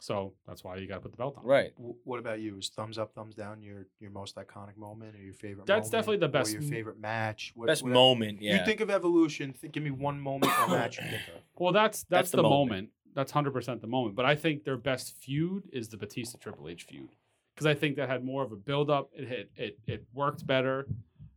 [0.01, 1.43] So that's why you got to put the belt on.
[1.45, 1.74] Right.
[1.78, 2.57] W- What about you?
[2.57, 5.66] Is thumbs up, thumbs down your your most iconic moment or your favorite?
[5.66, 7.53] That's moment, definitely the or best your favorite match.
[7.55, 8.41] What, Best what- moment.
[8.41, 8.59] Yeah.
[8.59, 9.53] You think of evolution?
[9.53, 11.41] Th- give me one moment or match you think of.
[11.57, 12.70] Well, that's that's, the the, moment.
[12.70, 12.89] moment.
[13.16, 14.16] That's hundred percent the moment.
[14.16, 17.09] But I think their best feud is the Batista Triple H feud
[17.56, 19.10] because I think that had more of a build up.
[19.16, 20.88] It had it it worked better.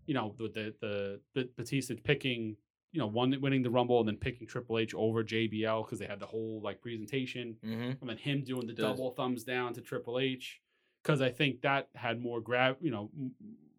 [0.07, 2.57] You know, the the the, the Batista picking
[2.93, 6.07] you know one winning the Rumble and then picking Triple H over JBL because they
[6.07, 9.81] had the whole like presentation hmm and then him doing the double thumbs down to
[9.81, 10.61] Triple H
[11.03, 13.33] because I think that had more grab, you know, m-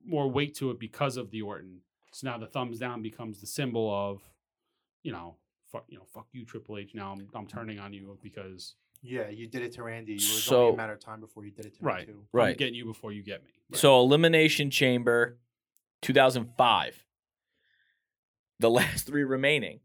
[0.06, 1.80] more weight to it because of the Orton.
[2.12, 4.22] So now the thumbs down becomes the symbol of,
[5.04, 5.36] you know,
[5.72, 6.92] fuck, you know, fuck you, Triple H.
[6.94, 10.14] Now I'm I'm turning on you because Yeah, you did it to Randy.
[10.14, 12.08] It was only a matter of time before you did it to Right.
[12.08, 12.20] me too.
[12.20, 12.58] I'm Right.
[12.58, 13.50] getting you before you get me.
[13.74, 15.38] So Elimination Chamber,
[16.02, 17.06] 2005.
[18.60, 19.80] The last three remaining: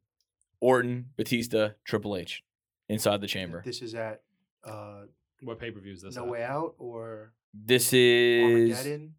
[0.60, 2.42] Orton, Batista, Triple H,
[2.88, 3.62] inside the chamber.
[3.64, 4.22] This is at
[4.64, 5.02] uh,
[5.42, 6.16] what pay per view is this?
[6.16, 6.30] No at?
[6.30, 9.14] Way Out or This is, Armageddon.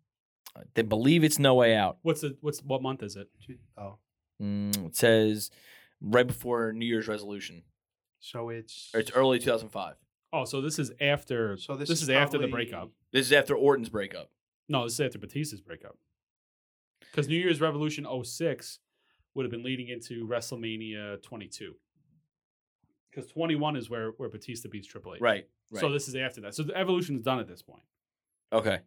[0.73, 1.99] they believe it's No Way Out.
[2.01, 3.29] What's the what's what month is it?
[3.77, 3.97] Oh,
[4.41, 5.49] Mm, it says
[6.01, 7.63] right before New Year's Revolution.
[8.19, 9.95] So it's it's early 2005.
[10.33, 11.57] Oh, so this is after.
[11.57, 12.91] So this this, is is, after the probably- breakup.
[13.11, 14.29] This is after Orton's breakup.
[14.67, 15.97] No, this is after Batista's breakup.
[16.99, 18.79] Because New Year's Revolution 06
[19.33, 21.75] would have been leading into WrestleMania 22.
[23.09, 25.21] Because 21 is where, where Batista beats Triple H.
[25.21, 25.47] Right.
[25.71, 25.79] Right.
[25.81, 26.55] So this is after that.
[26.55, 27.83] So the evolution's done at this point.
[28.51, 28.79] okay.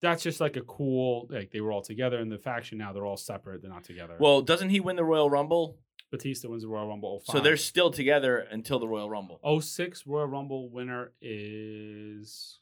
[0.00, 2.78] That's just like a cool, like they were all together in the faction.
[2.78, 3.62] Now they're all separate.
[3.62, 4.14] They're not together.
[4.20, 5.76] Well, doesn't he win the Royal Rumble?
[6.10, 7.36] Batista wins the Royal Rumble 05.
[7.36, 9.40] So they're still together until the Royal Rumble.
[9.60, 12.58] 06 Royal Rumble winner is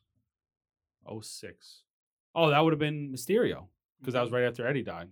[1.20, 1.82] 06.
[2.34, 3.66] Oh, that would have been Mysterio
[4.00, 4.36] because that was mm-hmm.
[4.36, 5.08] right after Eddie died.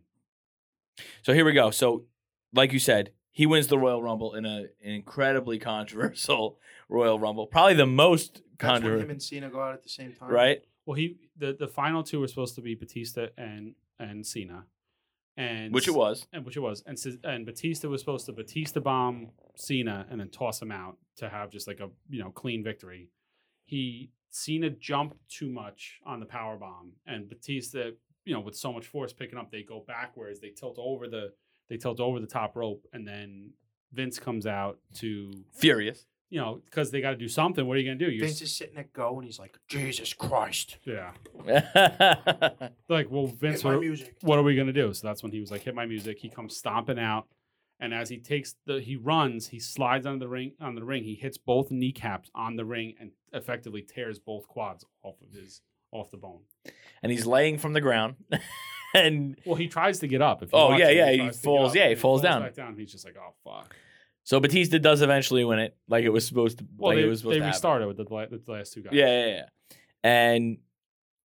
[1.22, 1.70] So here we go.
[1.70, 2.04] So,
[2.52, 6.58] like you said, he wins the Royal Rumble in a, an incredibly controversial
[6.88, 10.12] Royal Rumble, probably the most That's when him and Cena go out at the same
[10.12, 10.30] time.
[10.30, 10.62] right?
[10.86, 14.66] Well, he the, the final two were supposed to be Batista and and Cena,
[15.36, 16.26] and Which it was.
[16.32, 20.28] and which it was, and and Batista was supposed to Batista bomb Cena and then
[20.30, 23.10] toss him out to have just like a you know clean victory.
[23.64, 27.90] He Cena jumped too much on the power bomb, and Batista,
[28.24, 30.40] you know, with so much force picking up, they go backwards.
[30.40, 31.32] They tilt over the
[31.68, 33.50] they tilt over the top rope, and then
[33.92, 36.06] Vince comes out to Furious.
[36.34, 37.64] You know because they got to do something.
[37.64, 38.10] What are you gonna do?
[38.10, 40.78] You're Vince is sitting at go and he's like, Jesus Christ.
[40.84, 41.12] yeah,
[42.88, 44.16] like well, Vince, what, music.
[44.22, 44.92] what are we gonna do?
[44.94, 46.18] So that's when he was like, hit my music.
[46.18, 47.28] He comes stomping out,
[47.78, 51.04] and as he takes the, he runs, he slides on the ring on the ring.
[51.04, 55.60] He hits both kneecaps on the ring and effectively tears both quads off of his
[55.92, 56.40] off the bone.
[57.00, 58.16] And he's laying from the ground.
[58.94, 60.42] and Well, he tries to get up.
[60.42, 62.00] If you Oh, yeah, it, yeah, he tries to get falls- up, yeah, he and
[62.00, 62.42] falls down.
[62.42, 62.76] Back down.
[62.76, 63.76] He's just like, oh fuck.
[64.24, 66.66] So Batista does eventually win it, like it was supposed to.
[66.76, 67.54] Well, like they, it was supposed they to happen.
[67.54, 68.92] restarted with the, la- the last two guys.
[68.92, 69.44] Yeah, yeah, yeah.
[70.02, 70.58] And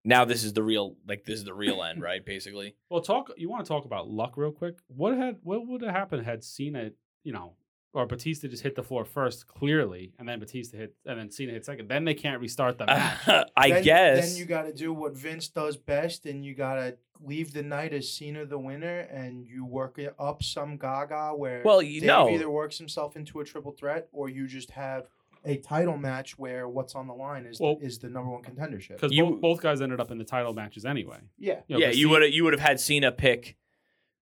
[0.05, 2.25] now this is the real, like this is the real end, right?
[2.25, 2.75] Basically.
[2.91, 3.31] Well, talk.
[3.37, 4.77] You want to talk about luck real quick?
[4.89, 6.91] What had what would have happened had Cena,
[7.25, 7.55] you know,
[7.93, 11.53] or Batista just hit the floor first clearly, and then Batista hit, and then Cena
[11.53, 11.89] hit second.
[11.89, 13.47] Then they can't restart the match.
[13.57, 14.29] I Then- guess.
[14.31, 17.63] Then you got to do what Vince does best, and you got to leave the
[17.63, 22.01] night as Cena the winner, and you work it up some gaga where Well, you
[22.01, 25.09] Dave know- either works himself into a triple threat, or you just have
[25.45, 28.43] a title match where what's on the line is Well- the, is the number one
[28.43, 28.95] contendership.
[28.95, 31.19] Because You- both, both guys ended up in the title matches anyway.
[31.39, 33.57] Yeah, know, yeah, 'cause you would have you would have had Cena pick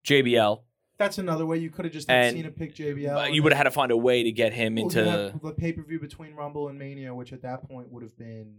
[0.05, 0.63] JBL.
[0.99, 3.15] that's another way you could have just had And- Cena pick JBL.
[3.15, 5.03] but you would have had to find a way to get him well, into.
[5.43, 8.59] the pay per view between Rumble and Mania, which at that point would have been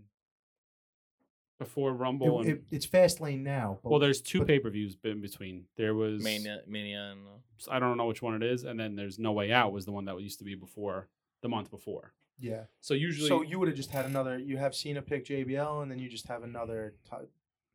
[1.58, 3.80] before it, Rumble and it, it's Fastlane now.
[3.84, 5.66] But well, there's two but- pay per views in between.
[5.78, 8.96] There was Mania, Mania, and, uh, I don't know which one it is, and then
[8.96, 11.08] there's No Way Out was the one that used to be before
[11.42, 12.14] the month before.
[12.40, 12.64] yeah.
[12.82, 14.38] So usually, So you would have just had another.
[14.38, 17.16] You have Cena pick JBL, and then you just have another t-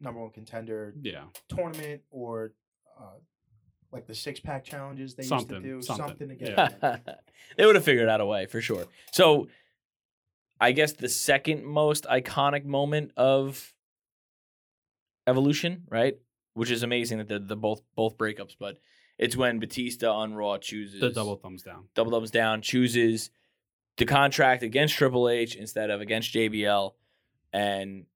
[0.00, 2.52] number one contender yeah, tournament or
[2.98, 3.18] uh,
[3.92, 5.98] like the six pack challenges they Something, used to do.
[5.98, 6.48] something, to get.
[6.82, 6.96] yeah.
[7.56, 8.84] they would have figured out a way for sure.
[9.12, 9.48] So,
[10.60, 13.72] I guess the second most iconic moment of
[15.26, 16.16] Evolution, right?
[16.54, 18.78] Which is amazing that they're, the both both breakups, but
[19.18, 21.84] it's when Batista on Raw chooses the double thumbs down.
[21.94, 23.30] double thumbs down, chooses
[23.96, 26.92] the contract against Triple H instead of against JBL,
[27.52, 28.06] and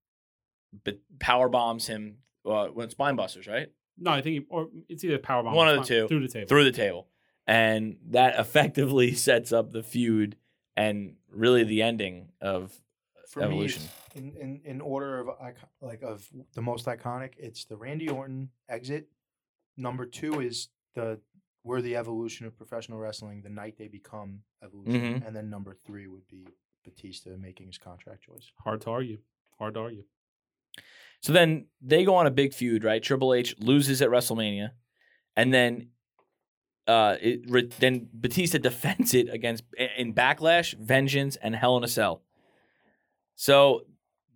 [0.85, 2.19] but power bombs him.
[2.45, 3.69] Uh, when spine busters, right?
[3.97, 6.09] No, I think he, or it's either power bomb One or of the two.
[6.09, 6.49] through the table.
[6.49, 7.09] through the table.
[7.47, 10.37] And that effectively sets up the feud
[10.77, 12.73] and really the ending of
[13.29, 13.83] For Evolution.
[13.83, 15.29] me, in, in in order of
[15.81, 19.09] like of the most iconic, it's the Randy Orton exit.
[19.77, 21.21] Number two is the
[21.65, 25.27] we're the evolution of professional wrestling the night they become evolution, Mhm.
[25.27, 26.47] and then number three would be
[26.85, 28.53] Batista making his contract choice.
[28.63, 29.19] Hard to argue.
[29.59, 30.05] Hard to argue.
[31.23, 33.03] So then they go on a big feud, right?
[33.03, 34.73] Triple H loses at WrestleMania,
[35.37, 35.89] and then
[36.87, 39.65] uh, it re- then Batista defends it against
[39.97, 42.23] in Backlash, Vengeance, and Hell in a Cell.
[43.37, 43.83] So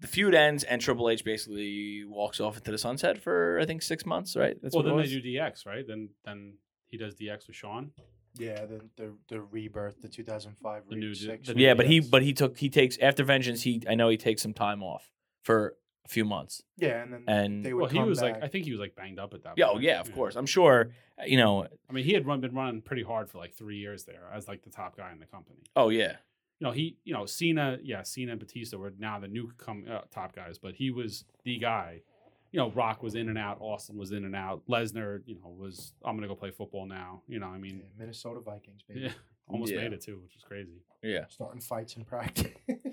[0.01, 3.83] the feud ends, and Triple H basically walks off into the sunset for I think
[3.83, 4.57] six months, right?
[4.63, 5.85] That's well, what then they do DX, right?
[5.87, 6.55] Then then
[6.87, 7.91] he does DX with Shawn.
[8.39, 11.49] Yeah, the the, the rebirth, the 2005 The new- six.
[11.49, 13.63] the new yeah, but he but he took he takes after Vengeance.
[13.63, 15.11] He I know he takes some time off
[15.43, 15.75] for
[16.09, 18.35] a few months, yeah, and then and they would Well, he was back.
[18.35, 19.55] like, I think he was like banged up at that.
[19.57, 20.37] yeah, oh yeah, of course.
[20.37, 20.91] I'm sure
[21.27, 21.67] you know.
[21.89, 24.49] I mean, he had run, been running pretty hard for like three years there as
[24.49, 25.61] like the top guy in the company.
[25.77, 26.17] Oh yeah,
[26.61, 29.85] You know, he, you know, Cena, yeah, Cena and Batista were now the new come
[29.91, 32.03] uh, top guys, but he was the guy.
[32.51, 35.51] You know, Rock was in and out, Austin was in and out, Lesnar, you know,
[35.51, 37.23] was I'm gonna go play football now.
[37.29, 39.01] You know, I Yeah, mean, Minnesota Vikings, baby.
[39.01, 39.11] yeah,
[39.49, 39.81] almost Yeah.
[39.83, 40.83] made it too, which is crazy.
[41.03, 41.27] yeah.
[41.29, 42.47] Starting fights in practice.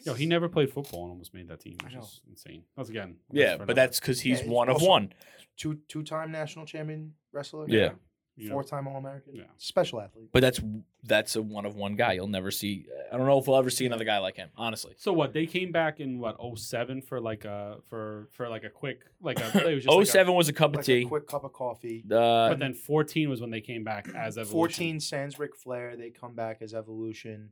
[0.05, 2.01] Yo, he never played football and almost made that team, I which know.
[2.01, 2.63] is insane.
[2.77, 5.13] That's again, Yeah, for but another- that's because he's Yeah, he's one of also- one.
[5.57, 7.65] two two time national champion wrestler.
[7.69, 7.93] Yeah.
[8.37, 9.33] You Four time All American.
[9.35, 9.43] Yeah.
[9.57, 10.29] Special athlete.
[10.33, 10.59] But that's
[11.03, 12.13] that's a one of one guy.
[12.13, 12.85] You'll never see.
[13.11, 14.49] I don't know if we'll ever see another guy like him.
[14.57, 14.93] Honestly.
[14.97, 15.31] So what?
[15.33, 19.39] They came back in what 07 for like a for for like a quick like
[19.39, 21.03] a it was just like a- was a cup of Like tea.
[21.03, 22.03] a quick cup of coffee.
[22.11, 24.51] Uh, but then 14 was when they came back as evolution.
[24.51, 25.95] 14 sans Ric Flair.
[25.95, 27.51] They come back as Evolution,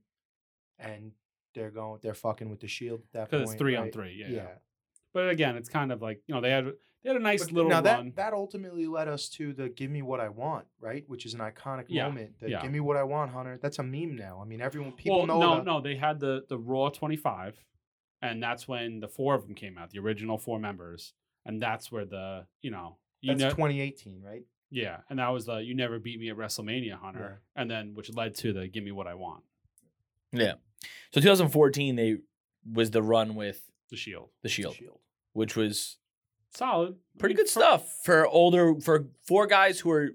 [0.80, 1.12] and
[1.56, 2.00] they're going.
[2.02, 3.32] They're fucking with the Shield at that point.
[3.32, 4.16] because it's three on three.
[4.20, 4.36] Yeah, Yeah.
[4.36, 4.48] yeah.
[5.14, 6.72] But again, it's kind of like you know they had
[7.04, 8.06] they had a nice But little now run.
[8.08, 11.04] that that ultimately led us to the "Give Me What I Want," right?
[11.08, 12.40] Which is an iconic Yeah, moment.
[12.40, 12.62] The yeah.
[12.62, 13.60] "Give Me What I Want," Hunter.
[13.62, 14.40] That's a meme now.
[14.42, 15.40] I mean, everyone people well, know.
[15.40, 17.64] no, the- no, they had the the Raw 25,
[18.22, 21.14] and that's when the four of them came out, the original four members,
[21.46, 24.44] and that's where the you know you That's know 2018, right?
[24.70, 28.14] yeah, and that was the you never beat me at WrestleMania, Hunter, and then which
[28.14, 29.44] led to the Give Me What I Want,
[30.32, 30.54] yeah.
[31.12, 32.18] So 2014 they
[32.70, 34.30] was the run with the Shield.
[34.42, 35.00] the The Shield, Shield.
[35.34, 35.98] which was
[36.56, 40.10] Solid, I pretty mean, good for- stuff for older for four guys who are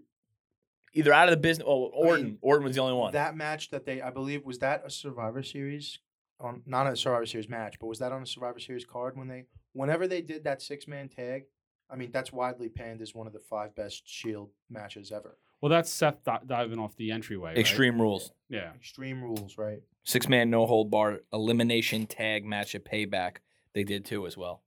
[0.94, 1.66] either out of the business.
[1.68, 2.24] Oh, Orton.
[2.24, 3.12] mean, Orton was the only one.
[3.12, 5.98] That match that they, I believe, was that a Survivor Series
[6.40, 9.26] on not a Survivor Series match, but was that on a Survivor Series card when
[9.28, 11.44] they, whenever they did that six man tag?
[11.90, 15.38] I mean, that's widely panned as one of the five best Shield matches ever.
[15.60, 17.50] Well, that's Seth di- diving off the entryway.
[17.50, 17.58] right?
[17.58, 18.30] Extreme Rules.
[18.48, 18.72] Yeah.
[18.76, 19.80] Extreme Rules, right?
[20.04, 23.38] Six man no hold bar elimination tag match at Payback.
[23.74, 24.62] They did too as well.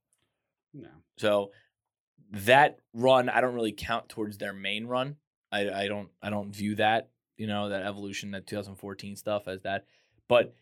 [0.74, 0.88] No.
[1.18, 1.50] So
[2.32, 5.16] that run, I don't really count towards their main run.
[5.50, 9.62] I, I don't I don't view that you know that evolution that 2014 stuff as
[9.62, 9.86] that,
[10.28, 10.54] but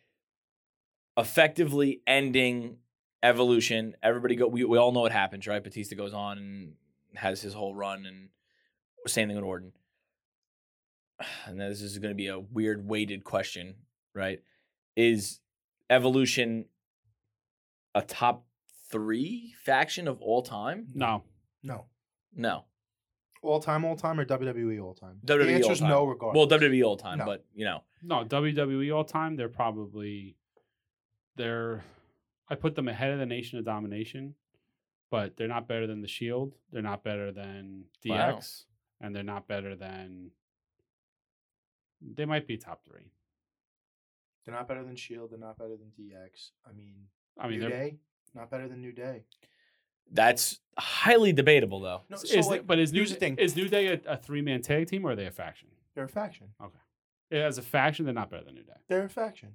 [1.16, 2.78] effectively ending
[3.22, 3.94] evolution.
[4.02, 4.48] Everybody go.
[4.48, 5.62] We, we all know what happens, right?
[5.62, 6.72] Batista goes on and
[7.14, 8.28] has his whole run, and
[9.06, 9.72] same thing with Orton.
[11.46, 13.74] And this is going to be a weird weighted question,
[14.14, 14.40] right?
[14.96, 15.40] Is
[15.90, 16.64] evolution
[17.94, 18.46] a top
[18.90, 20.88] three faction of all time?
[20.94, 21.22] No.
[21.62, 21.86] No.
[22.34, 22.64] No.
[23.42, 25.18] All time, all time, or WWE all time?
[25.24, 25.96] WWE the answer is all time.
[25.96, 26.36] no, regardless.
[26.50, 27.24] Well, WWE all time, No.
[27.24, 30.36] but you know, No, WWE all time, they're probably
[31.36, 31.82] they're
[32.48, 34.34] I put them ahead of the Nation of Domination,
[35.10, 36.52] but they're not better than the Shield.
[36.72, 39.06] They're not better than DX, Wow.
[39.06, 40.32] and they're not better than
[42.02, 43.12] they might be top three.
[44.44, 45.30] They're not better than Shield.
[45.30, 46.50] They're not better than DX.
[46.68, 47.06] I mean,
[47.38, 47.98] I mean, New they're Day,
[48.34, 49.24] not better than New Day.
[50.12, 52.02] that's highly debatable, though.
[52.08, 53.36] No, is, so like, but is New here's the thing.
[53.36, 55.68] is New Day a, a three man tag team or are they a faction?
[55.94, 56.48] They're a faction.
[56.62, 56.78] Okay.
[57.44, 58.72] As a faction, they're not better than New Day.
[58.88, 59.50] They're a faction.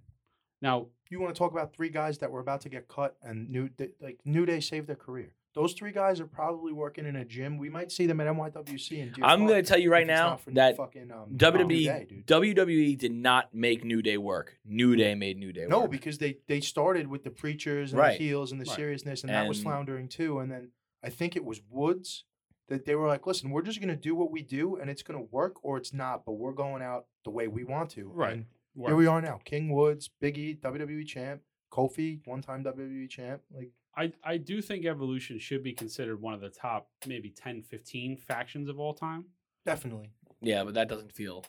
[0.62, 3.50] Now, You want to talk about three guys that were about to get cut and
[3.50, 5.34] New Day, like New Day saved their career.
[5.56, 7.58] Those three guys are probably working in a gym.
[7.58, 9.02] We might see them at NYWC.
[9.16, 12.24] And I'm going to tell you right now that fucking, um, WWE Day.
[12.28, 14.58] WWE did not make New Day work.
[14.66, 15.92] New Day made New Day No, work.
[15.92, 18.18] because they they started with the preachers and Right.
[18.20, 18.76] the heels and the Right.
[18.76, 20.40] seriousness, and, that was And- floundering too.
[20.40, 22.26] And then I think it was Woods
[22.68, 25.22] that they were like, "Listen, we're just gonna do what we do, and it's gonna
[25.22, 28.34] work or it's not, but we're going out the way we want to." Right.
[28.34, 28.46] And
[28.76, 28.90] work.
[28.90, 33.42] here we are now: King Woods, Big E, WWE champ, Kofi, one-time WWE champ.
[33.52, 37.62] Like, I, I do think Evolution should be considered one of the top maybe 10,
[37.64, 39.26] 15 factions of all time.
[39.66, 40.12] definitely.
[40.42, 41.46] yeah, but that doesn't feel.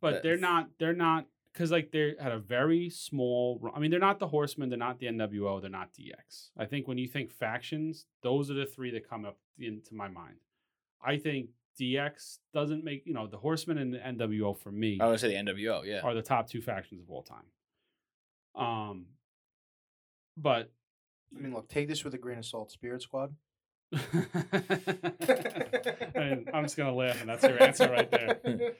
[0.00, 3.90] but That- they're not they're not because like they're at a very small i mean
[3.90, 7.08] they're not the horsemen they're not the nwo they're not dx i think when you
[7.08, 10.36] think factions those are the three that come up into my mind
[11.02, 11.48] i think
[11.80, 15.28] dx doesn't make you know the horsemen and the nwo for me I would say
[15.28, 15.82] the NWO.
[15.86, 16.00] Yeah.
[16.02, 17.46] are the top two factions of all time
[18.54, 19.06] um
[20.36, 20.70] but
[21.34, 22.70] I mean, look, take this with a grain of salt.
[22.70, 23.34] Spirit Squad.
[23.92, 24.02] and
[26.52, 28.40] I'm just gonna laugh, and that's your answer right there.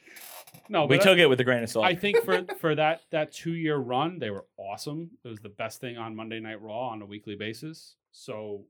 [0.69, 1.85] No, we but took it with a grain of salt.
[1.85, 5.11] I think for for that that two year run, they were awesome.
[5.25, 7.95] It was the best thing on Monday Night Raw on a weekly basis.
[8.11, 8.65] So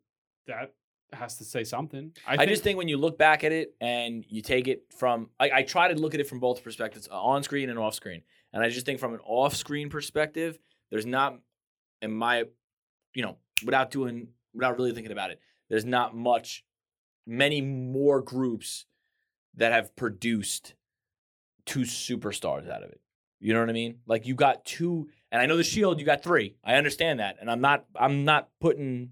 [0.46, 0.74] that
[1.12, 2.12] has to say something.
[2.26, 5.30] I, I, just think when you look back at it and you take it from,
[5.38, 7.94] I, I try to look at it from both perspectives, uh, on screen and off
[7.94, 8.22] screen.
[8.52, 10.58] And I just think from an off screen perspective,
[10.90, 11.38] there's not,
[12.02, 12.44] in my,
[13.14, 16.64] you know, without doing, without really thinking about it, there's not much,
[17.26, 18.86] many more groups
[19.54, 20.74] that have produced
[21.64, 23.00] two superstars out of it.
[23.40, 23.98] You know what I mean?
[24.06, 26.56] Like you got two, and I know the Shield, you got three.
[26.64, 29.10] I understand that, and I'm not, I'm not putting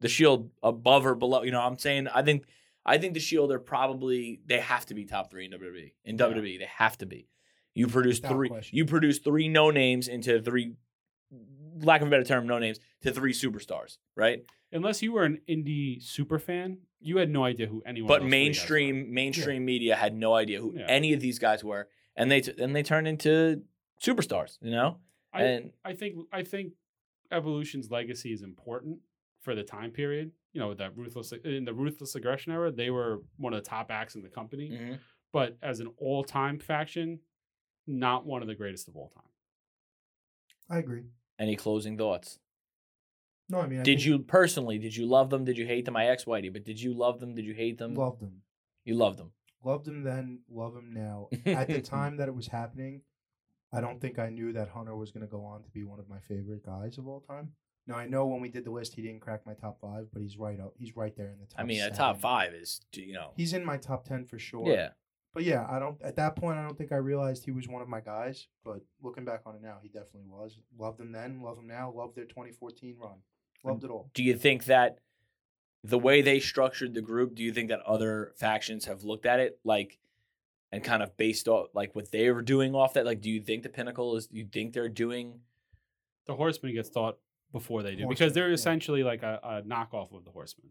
[0.00, 1.42] the Shield above or below.
[1.42, 2.44] You know, I'm saying I think,
[2.84, 5.92] I think the Shield are probably they have to be top three in WWE.
[6.04, 6.26] In Yeah.
[6.26, 7.28] WWE, they have to be.
[7.74, 8.48] You produce Without three.
[8.48, 8.76] question.
[8.76, 10.72] You produce three no names into three,
[11.80, 14.44] lack of a better term, no names to three superstars, right?
[14.70, 18.06] unless you were an indie super fan, you had no idea who anyone.
[18.06, 18.44] But of those three guys were.
[18.84, 20.84] mainstream mainstream media had no idea who Yeah.
[20.88, 23.62] any of these guys were, and they t- and they turned into
[24.02, 24.58] superstars.
[24.60, 24.98] You know,
[25.32, 26.74] I, and I think I think
[27.30, 28.98] Evolution's legacy is important
[29.40, 30.32] for the time period.
[30.52, 33.90] You know, that ruthless in the ruthless aggression era, they were one of the top
[33.90, 34.68] acts in the company.
[34.70, 34.98] Mhm.
[35.32, 37.20] But as an all time faction,
[37.86, 39.24] not one of the greatest of all time.
[40.70, 41.04] I agree.
[41.38, 42.38] any closing thoughts?
[43.50, 44.78] No, I mean, I Did you personally?
[44.78, 45.44] Did you love them?
[45.44, 45.96] Did you hate them?
[45.96, 47.34] I ex Whitey, but did you love them?
[47.34, 47.94] Did you hate them?
[47.94, 48.42] loved them.
[48.84, 49.32] You loved them.
[49.64, 50.40] Loved them then.
[50.50, 51.28] Love them now.
[51.46, 53.02] At the time that it was happening,
[53.72, 55.98] I don't think I knew that Hunter was going to go on to be one
[55.98, 57.52] of my favorite guys of all time.
[57.86, 60.20] Now I know when we did the list, he didn't crack my top five, but
[60.20, 60.74] he's right up.
[60.78, 61.60] He's right there in the top.
[61.60, 63.32] I mean, a top five is you know.
[63.34, 64.70] He's in my top ten for sure.
[64.70, 64.90] Yeah,
[65.32, 66.00] But yeah, I don't.
[66.02, 68.46] At that point, I don't think I realized he was one of my guys.
[68.62, 70.58] But looking back on it now, he definitely was.
[70.78, 71.40] Loved him then.
[71.40, 71.90] Love him now.
[71.90, 73.16] Loved their 2014 run.
[73.64, 74.10] Loved it all.
[74.14, 74.98] do you think that
[75.84, 77.34] the way they structured the group?
[77.34, 79.98] Do you think that other factions have looked at it like?
[80.70, 83.40] And kind of based off like what they were doing off that, like, do you
[83.40, 84.26] think the pinnacle is?
[84.26, 85.40] Do you think they're doing?
[86.26, 87.16] The Horseman gets thought
[87.52, 88.54] before they do Horseman, because they're yeah.
[88.54, 90.68] essentially like a, a knockoff of the Horseman.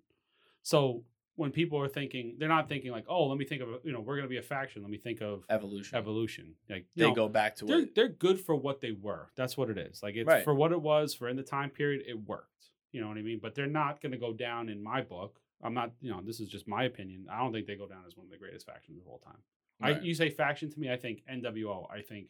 [0.62, 1.04] So
[1.36, 4.00] when people are thinking, they're not thinking like, oh, let me think of you know
[4.00, 4.84] we're gonna be a faction.
[4.84, 5.98] Let me think of Evolution.
[5.98, 6.54] evolution.
[6.70, 9.30] Like They no, go back to they're what they're good for what they were.
[9.36, 10.04] That's what it is.
[10.04, 10.44] Like it's Right.
[10.44, 12.04] for what it was for in the time period.
[12.08, 12.70] It worked.
[12.98, 13.38] You know what I mean?
[13.40, 15.40] But they're not going to go down in my book.
[15.62, 15.92] I'm not.
[16.02, 17.28] You know, this is just my opinion.
[17.32, 19.38] I don't think they go down as one of the greatest factions of all time.
[19.80, 21.86] I you say faction to me, I think NWO.
[21.92, 22.30] I think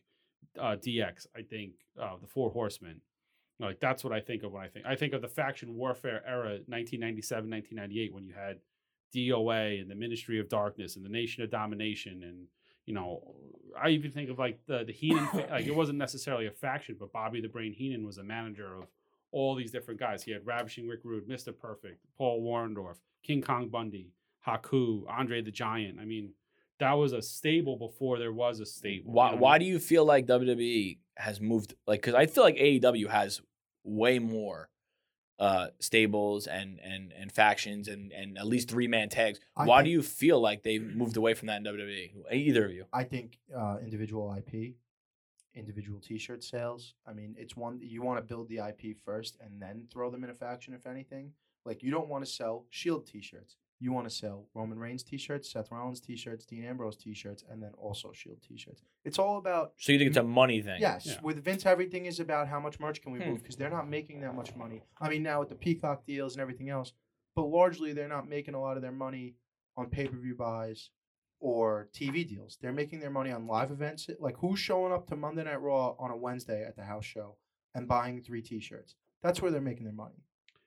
[0.60, 1.28] uh, DX.
[1.34, 3.00] I think uh, the Four Horsemen.
[3.62, 4.86] Like that's what I think of when I think.
[4.86, 8.58] I think of the faction warfare era, 1997, 1998, when you had
[9.16, 12.48] DOA and the Ministry of Darkness and the Nation of Domination and
[12.86, 13.36] you know,
[13.82, 15.30] I even think of like the the Heenan.
[15.50, 18.88] like it wasn't necessarily a faction, but Bobby the Brain Heenan was a manager of
[19.32, 20.24] all these different guys.
[20.24, 24.12] He had Ravishing Rick Rude, Mister Perfect, Paul Orndorff, King Kong Bundy,
[24.46, 26.00] Haku, Andre the Giant.
[26.00, 26.32] I mean,
[26.80, 29.12] that was a stable before there was a stable.
[29.12, 29.34] Why?
[29.34, 31.76] Why do you feel like WWE has moved?
[31.86, 33.42] Like, because I feel like AEW has
[33.84, 34.70] way more
[35.40, 39.40] uh stables and and and factions and and at least three man tags.
[39.56, 42.34] I Why do you feel like they moved away from that in WWE?
[42.34, 42.86] Either of you?
[42.92, 44.74] I think uh, individual IP,
[45.58, 46.94] individual T-shirt sales.
[47.08, 50.24] I mean, it's one you want to build the IP first and then throw them
[50.24, 50.74] in a faction.
[50.74, 51.32] If anything,
[51.66, 53.58] like you don't want to sell Shield T-shirts.
[53.80, 57.74] You want to sell Roman Reigns T-shirts, Seth Rollins T-shirts, Dean Ambrose T-shirts, and then
[57.78, 58.82] also Shield T-shirts.
[59.06, 60.82] It's all about So you think it's a money thing?
[60.82, 61.20] Yes, Yeah.
[61.22, 63.30] with Vince, everything is about how much merch can we Hmm.
[63.30, 64.82] move because they're not making that much money.
[65.00, 66.94] I mean, now with the Peacock deals and everything else,
[67.36, 69.36] but largely they're not making a lot of their money
[69.76, 70.90] on pay per view buys
[71.40, 72.58] or TV deals.
[72.62, 74.10] They're making their money on live events.
[74.20, 77.36] Like who's showing up to Monday Night Raw on a Wednesday at the house show
[77.76, 78.96] and buying three T-shirts?
[79.22, 80.24] That's where they're making their money.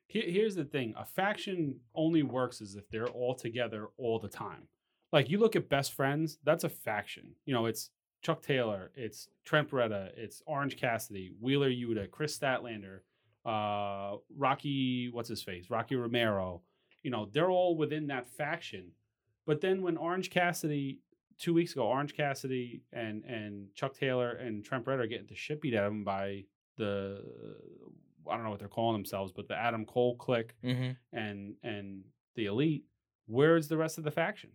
[0.06, 4.66] Here's the thing: a faction only works as if they're all together all the time.
[5.12, 7.34] Like you look at best friends, that's a faction.
[7.44, 7.90] You know, it's
[8.22, 13.00] Chuck Taylor, it's Trent Beretta, it's Orange Cassidy, Wheeler Yuta, Kris Statlander,
[13.46, 16.62] uh, Rocky, what's his face, Rocky Romero.
[17.02, 18.90] You know, they're all within that faction.
[19.50, 21.00] But then when Orange Cassidy
[21.40, 25.34] two weeks ago, Orange Cassidy and and Chuck Taylor and Trent Beretta are getting the
[25.34, 26.44] shit beat out of them by
[26.76, 27.20] the
[28.30, 30.90] I don't know what they're calling themselves, but the Adam Cole clique Mm-hmm.
[31.12, 32.04] and and
[32.36, 32.84] the elite,
[33.26, 34.50] where's the rest of the faction?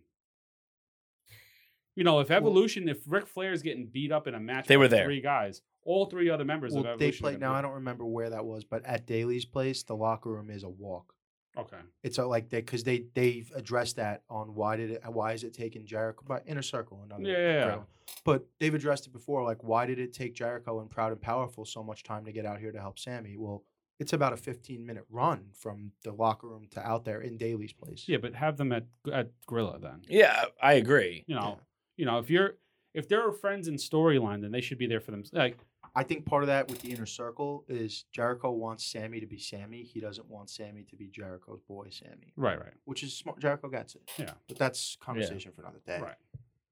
[1.94, 4.76] You know, if Evolution, if Ric Flair is getting beat up in a match, They
[4.78, 5.04] were there.
[5.04, 7.26] Three guys, all three other members of Well, Evolution.
[7.26, 7.52] they are now.
[7.54, 10.68] I don't remember where that was, but at Daily's place, the locker room is a
[10.70, 11.12] walk.
[11.56, 11.76] Okay.
[12.02, 15.42] It's a, like they because they they've addressed that on why did it why is
[15.44, 17.64] it taking Jericho by Inner Circle another Yeah, yeah, yeah.
[17.66, 17.78] great
[18.24, 21.64] but they've addressed it before like why did it take Jericho and Proud and Powerful
[21.64, 23.64] so much time to get out here to help Sammy well
[23.98, 27.72] it's about a 15 minute run from the locker room to out there in Daily's
[27.72, 28.04] place.
[28.06, 30.02] Yeah, but have them at at Grilla then.
[30.08, 31.24] Yeah, I agree.
[31.26, 31.62] You know, Yeah.
[31.96, 32.56] you know if you're
[32.92, 35.22] if there are friends in storyline, then they should be there for them.
[35.32, 35.56] Like
[35.98, 39.38] I think part of that with the inner circle is Jericho wants Sammy to be
[39.38, 39.82] Sammy.
[39.82, 43.40] He doesn't want Sammy to be Jericho's boy, Sammy, right, right, which is smart.
[43.40, 44.02] Jericho gets it.
[44.18, 44.32] Yeah.
[44.46, 45.98] But that's conversation for another day.
[46.00, 46.16] right.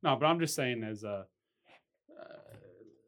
[0.03, 1.25] No, but I'm just saying as a,
[2.21, 2.25] uh,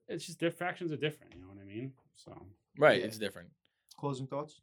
[0.09, 1.35] it's just their factions are different.
[1.35, 1.93] You know what I mean?
[2.15, 2.47] So
[2.79, 3.07] Right, Yeah.
[3.07, 3.51] it's different.
[3.99, 4.63] Closing thoughts?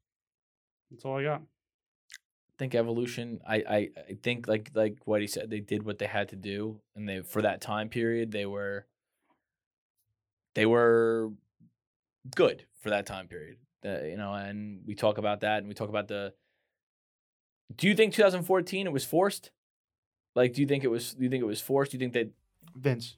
[0.90, 1.42] that's all I got.
[1.42, 3.42] I think evolution.
[3.48, 3.78] I, I
[4.10, 7.08] I think like like what he said, they did what they had to do, and
[7.08, 8.86] they for that time period they were
[10.56, 11.32] they were
[12.36, 13.58] good for that time period.
[13.86, 16.34] Uh, you know, and we talk about that, and we talk about the.
[17.76, 19.52] Do you think 2014 it was forced?
[20.36, 21.14] Like, do you think it was?
[21.14, 21.92] Do you think it was forced?
[21.92, 22.30] Do you think that?
[22.76, 23.18] Vince,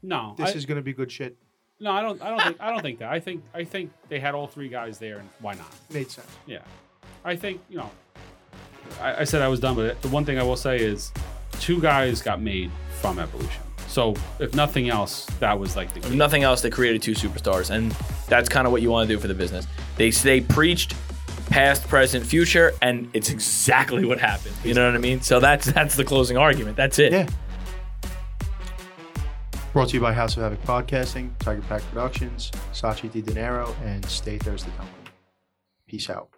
[0.00, 1.36] No, this I, is going to be good shit.
[1.80, 2.22] no, I don't.
[2.22, 2.56] I don't think.
[2.60, 3.10] I don't think that.
[3.10, 3.42] I think.
[3.52, 5.66] I think they had all three guys there, and why not?
[5.92, 6.28] Made sense.
[6.46, 6.60] Yeah,
[7.24, 7.90] I think you know.
[9.00, 10.00] I, I said I was done with it.
[10.02, 11.12] The one thing I will say is,
[11.60, 12.70] two guys got made
[13.00, 13.62] from Evolution.
[13.90, 17.70] So if nothing else, that was like the If nothing else, they created two superstars,
[17.70, 17.90] and
[18.28, 19.66] that's kind of what you want to do for the business.
[19.96, 20.94] They they preached
[21.46, 24.54] past, present, future, and it's exactly what happened.
[24.62, 25.20] You know what I mean?
[25.22, 26.76] So that's that's the closing argument.
[26.76, 27.12] That's it.
[27.12, 27.28] Yeah.
[29.72, 34.04] Brought to you by House of Havoc Podcasting, Tiger Pack Productions, Sachi Di Dinero, and
[34.06, 35.10] Stay Thursday Company.
[35.88, 36.28] Peace out.